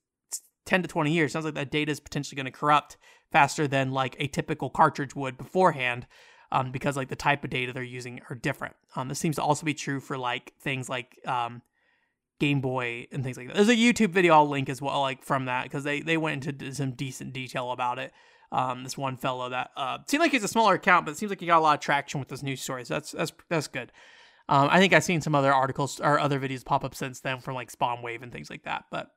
[0.67, 1.33] 10 to 20 years.
[1.33, 2.97] Sounds like that data is potentially going to corrupt
[3.33, 6.07] faster than like a typical cartridge would beforehand.
[6.51, 8.75] Um, because like the type of data they're using are different.
[8.97, 11.61] Um, this seems to also be true for like things like um,
[12.39, 13.57] Game Boy and things like that.
[13.57, 16.47] There's a YouTube video I'll link as well, like from that, because they they went
[16.47, 18.13] into some decent detail about it.
[18.51, 21.31] Um, this one fellow that uh, seemed like he's a smaller account, but it seems
[21.31, 22.85] like he got a lot of traction with this news story.
[22.85, 23.93] So that's that's that's good.
[24.49, 27.41] Um, I think I've seen some other articles or other videos pop up since then
[27.41, 28.85] from like Spawn Wave and things like that.
[28.91, 29.11] But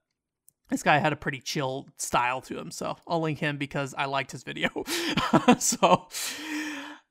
[0.70, 4.06] this guy had a pretty chill style to him, so I'll link him because I
[4.06, 4.70] liked his video.
[5.60, 6.08] so,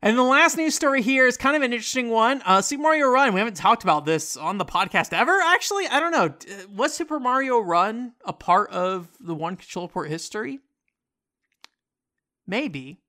[0.02, 2.42] and the last news story here is kind of an interesting one.
[2.44, 3.32] Uh, Super Mario Run.
[3.34, 5.40] We haven't talked about this on the podcast ever.
[5.42, 6.66] Actually, I don't know.
[6.74, 10.60] Was Super Mario Run a part of the one controller port history?
[12.46, 13.00] Maybe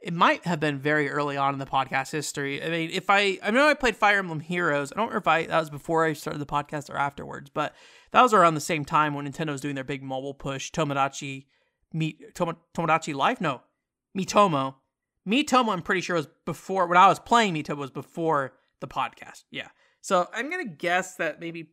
[0.00, 2.62] it might have been very early on in the podcast history.
[2.62, 4.92] I mean, if I I know I played Fire Emblem Heroes.
[4.92, 7.74] I don't remember if I that was before I started the podcast or afterwards, but
[8.12, 10.70] that was around the same time when Nintendo was doing their big mobile push.
[10.70, 11.46] Tomodachi
[11.92, 13.40] meet Tom, Tomodachi Life?
[13.40, 13.62] No,
[14.16, 14.76] Miitomo.
[15.28, 19.44] Miitomo, I'm pretty sure was before when I was playing Miitomo was before the podcast.
[19.50, 19.68] Yeah.
[20.00, 21.68] So I'm gonna guess that maybe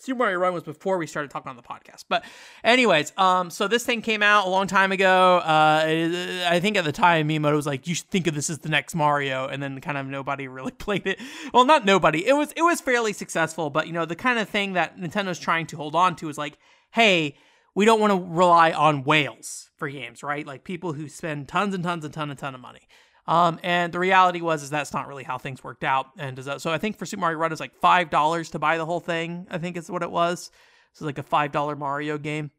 [0.00, 2.04] Super Mario Run was before we started talking on the podcast.
[2.08, 2.24] But,
[2.62, 5.38] anyways, um, so this thing came out a long time ago.
[5.38, 8.58] Uh, I think at the time Miyamoto was like, "You should think of this as
[8.58, 11.18] the next Mario," and then kind of nobody really played it.
[11.52, 12.24] Well, not nobody.
[12.26, 15.40] It was it was fairly successful, but you know the kind of thing that Nintendo's
[15.40, 16.58] trying to hold on to is like,
[16.92, 17.34] hey,
[17.78, 20.44] we don't want to rely on whales for games, right?
[20.44, 22.80] Like people who spend tons and tons and ton and ton of money.
[23.28, 26.06] Um, and the reality was is that's not really how things worked out.
[26.18, 28.78] And that, so I think for Super Mario Run, it's like five dollars to buy
[28.78, 29.46] the whole thing.
[29.48, 30.50] I think is what it was.
[30.94, 32.50] So like a five dollar Mario game.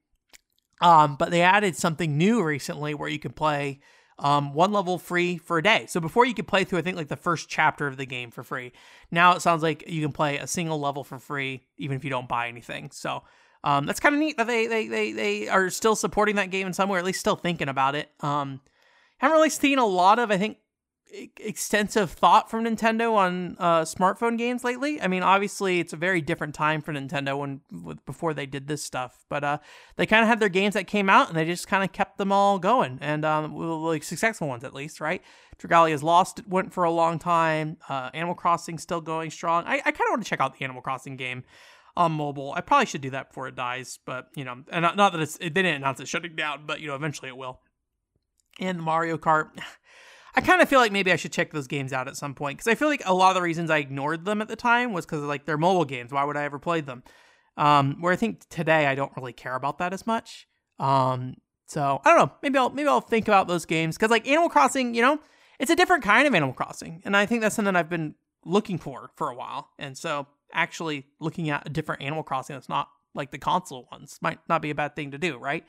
[0.80, 3.82] Um, but they added something new recently where you can play
[4.20, 5.86] um, one level free for a day.
[5.90, 8.32] So before you could play through, I think like the first chapter of the game
[8.32, 8.72] for free.
[9.12, 12.10] Now it sounds like you can play a single level for free, even if you
[12.10, 12.92] don't buy anything.
[12.92, 13.24] So
[13.64, 16.68] um, that's kind of neat that they, they they they are still supporting that game
[16.68, 18.10] in some way, or at least still thinking about it.
[18.22, 18.62] Um,
[19.18, 20.58] haven't really seen a lot of, I think,
[21.38, 25.02] extensive thought from Nintendo on uh, smartphone games lately.
[25.02, 27.62] I mean, obviously, it's a very different time for Nintendo when
[28.06, 29.58] before they did this stuff, but uh,
[29.98, 32.18] they kind of had their games that came out and they just kind of kept
[32.18, 35.22] them all going, and um, like successful ones at least, right?
[35.62, 37.76] Dragalia's Lost went for a long time.
[37.90, 39.66] Uh, Animal Crossing still going strong.
[39.66, 41.44] I, I kind of want to check out the Animal Crossing game
[42.00, 42.54] on mobile.
[42.56, 45.22] I probably should do that before it dies, but you know, and not, not that
[45.22, 47.60] it's it, they didn't announce it shutting down, but you know, eventually it will
[48.60, 49.50] and Mario Kart.
[50.36, 52.60] I kind of feel like maybe I should check those games out at some point
[52.60, 54.94] because I feel like a lot of the reasons I ignored them at the time
[54.94, 56.12] was because like they're mobile games.
[56.12, 57.04] Why would I ever play them?
[57.58, 60.48] Um, where I think today I don't really care about that as much.
[60.78, 62.36] Um, so I don't know.
[62.44, 65.20] Maybe I'll maybe I'll think about those games because like Animal Crossing, you know,
[65.58, 68.14] it's a different kind of Animal Crossing, and I think that's something I've been
[68.46, 69.72] looking for for a while.
[69.80, 74.20] And so actually looking at a different Animal Crossing that's not like the console ones
[74.22, 75.66] might not be a bad thing to do, right?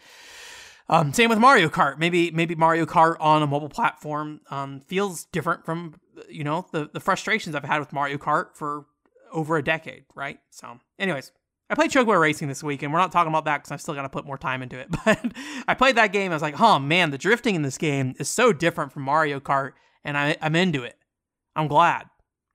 [0.89, 1.99] Um, same with Mario Kart.
[1.99, 5.95] Maybe maybe Mario Kart on a mobile platform um, feels different from
[6.29, 8.87] you know the the frustrations I've had with Mario Kart for
[9.33, 10.41] over a decade, right?
[10.51, 11.31] So, anyways,
[11.71, 13.95] I played Chocobo Racing this week, and we're not talking about that because I've still
[13.95, 14.89] got to put more time into it.
[15.05, 15.33] But
[15.69, 16.33] I played that game.
[16.33, 19.39] I was like, oh man, the drifting in this game is so different from Mario
[19.39, 19.73] Kart,
[20.05, 20.97] and I, I'm into it.
[21.55, 22.07] I'm glad.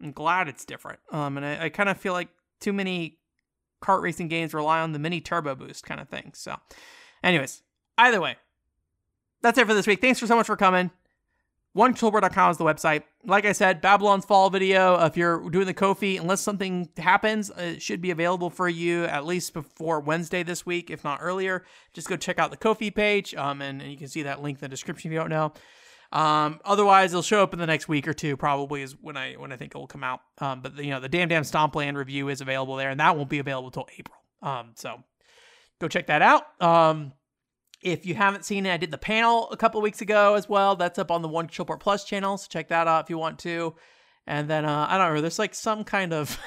[0.02, 1.00] I'm glad it's different.
[1.12, 2.30] Um, and I, I kind of feel like
[2.60, 3.20] too many
[3.82, 6.32] kart racing games rely on the mini turbo boost kind of thing.
[6.34, 6.56] So,
[7.24, 7.62] anyways,
[7.98, 8.36] Either way,
[9.42, 10.02] that's it for this week.
[10.02, 10.92] Thanks for so much for coming.
[11.78, 13.04] OneController.com is the website.
[13.26, 14.96] Like I said, Babylon's Fall video.
[15.06, 19.26] If you're doing the Ko-fi, unless something happens, it should be available for you at
[19.26, 21.66] least before Wednesday this week, if not earlier.
[21.92, 24.58] Just go check out the Ko-fi page, um, and, and you can see that link
[24.58, 25.52] in the description if you don't know.
[26.16, 28.38] Um, otherwise, it'll show up in the next week or two.
[28.38, 30.22] Probably is when I when I think it will come out.
[30.40, 33.18] Um, but the, you know the Damn Damn Stompland review is available there, and that
[33.18, 34.18] won't be available until April.
[34.42, 35.04] Um, so
[35.82, 36.44] go check that out.
[36.62, 37.12] Um,
[37.82, 40.78] if you haven't seen it, I did the panel a couple weeks ago as well.
[40.78, 43.38] That's up on the One Chillport Plus channel, so check that out if you want
[43.40, 43.76] to.
[44.26, 46.40] And then uh, I don't know, there's like some kind of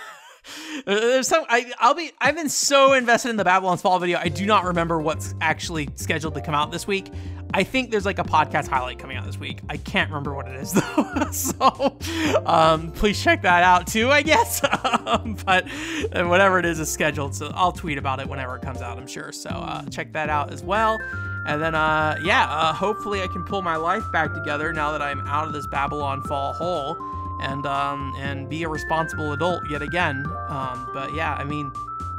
[0.86, 4.18] there's some I I'll be I've been so invested in the Babylon's Fall video.
[4.18, 7.12] I do not remember what's actually scheduled to come out this week.
[7.54, 9.60] I think there's like a podcast highlight coming out this week.
[9.68, 11.28] I can't remember what it is though.
[11.30, 11.96] so
[12.44, 14.62] um, please check that out too, I guess.
[15.08, 15.66] Um, but
[16.14, 17.34] uh, whatever it is is scheduled.
[17.34, 19.32] So I'll tweet about it whenever it comes out, I'm sure.
[19.32, 20.98] So uh, check that out as well.
[21.46, 25.00] And then, uh, yeah, uh, hopefully I can pull my life back together now that
[25.00, 26.96] I'm out of this Babylon Fall hole
[27.40, 30.26] and um, and be a responsible adult yet again.
[30.48, 31.72] Um, but yeah, I mean,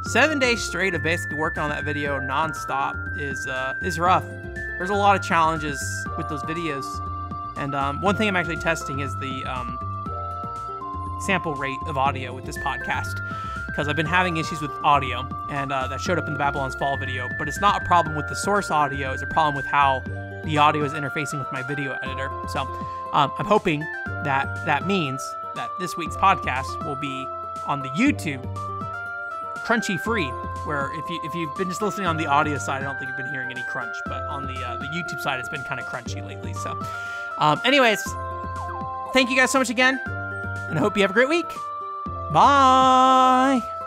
[0.04, 4.26] seven days straight of basically working on that video nonstop is uh, is rough.
[4.80, 6.86] There's a lot of challenges with those videos,
[7.58, 9.78] and um, one thing I'm actually testing is the um,
[11.20, 13.20] sample rate of audio with this podcast
[13.68, 16.76] because I've been having issues with audio, and uh, that showed up in the Babylon's
[16.76, 17.28] Fall video.
[17.38, 20.02] But it's not a problem with the source audio; it's a problem with how
[20.46, 22.32] the audio is interfacing with my video editor.
[22.48, 22.62] So
[23.12, 23.82] um, I'm hoping
[24.24, 25.22] that that means
[25.56, 27.28] that this week's podcast will be
[27.68, 28.46] on the YouTube
[29.70, 30.30] crunchy free
[30.66, 33.08] where if you if you've been just listening on the audio side i don't think
[33.08, 35.80] you've been hearing any crunch but on the uh, the youtube side it's been kind
[35.80, 36.72] of crunchy lately so.
[37.38, 38.04] Um, anyways
[39.14, 41.48] thank you guys so much again and i hope you have a great week.
[42.32, 43.79] Bye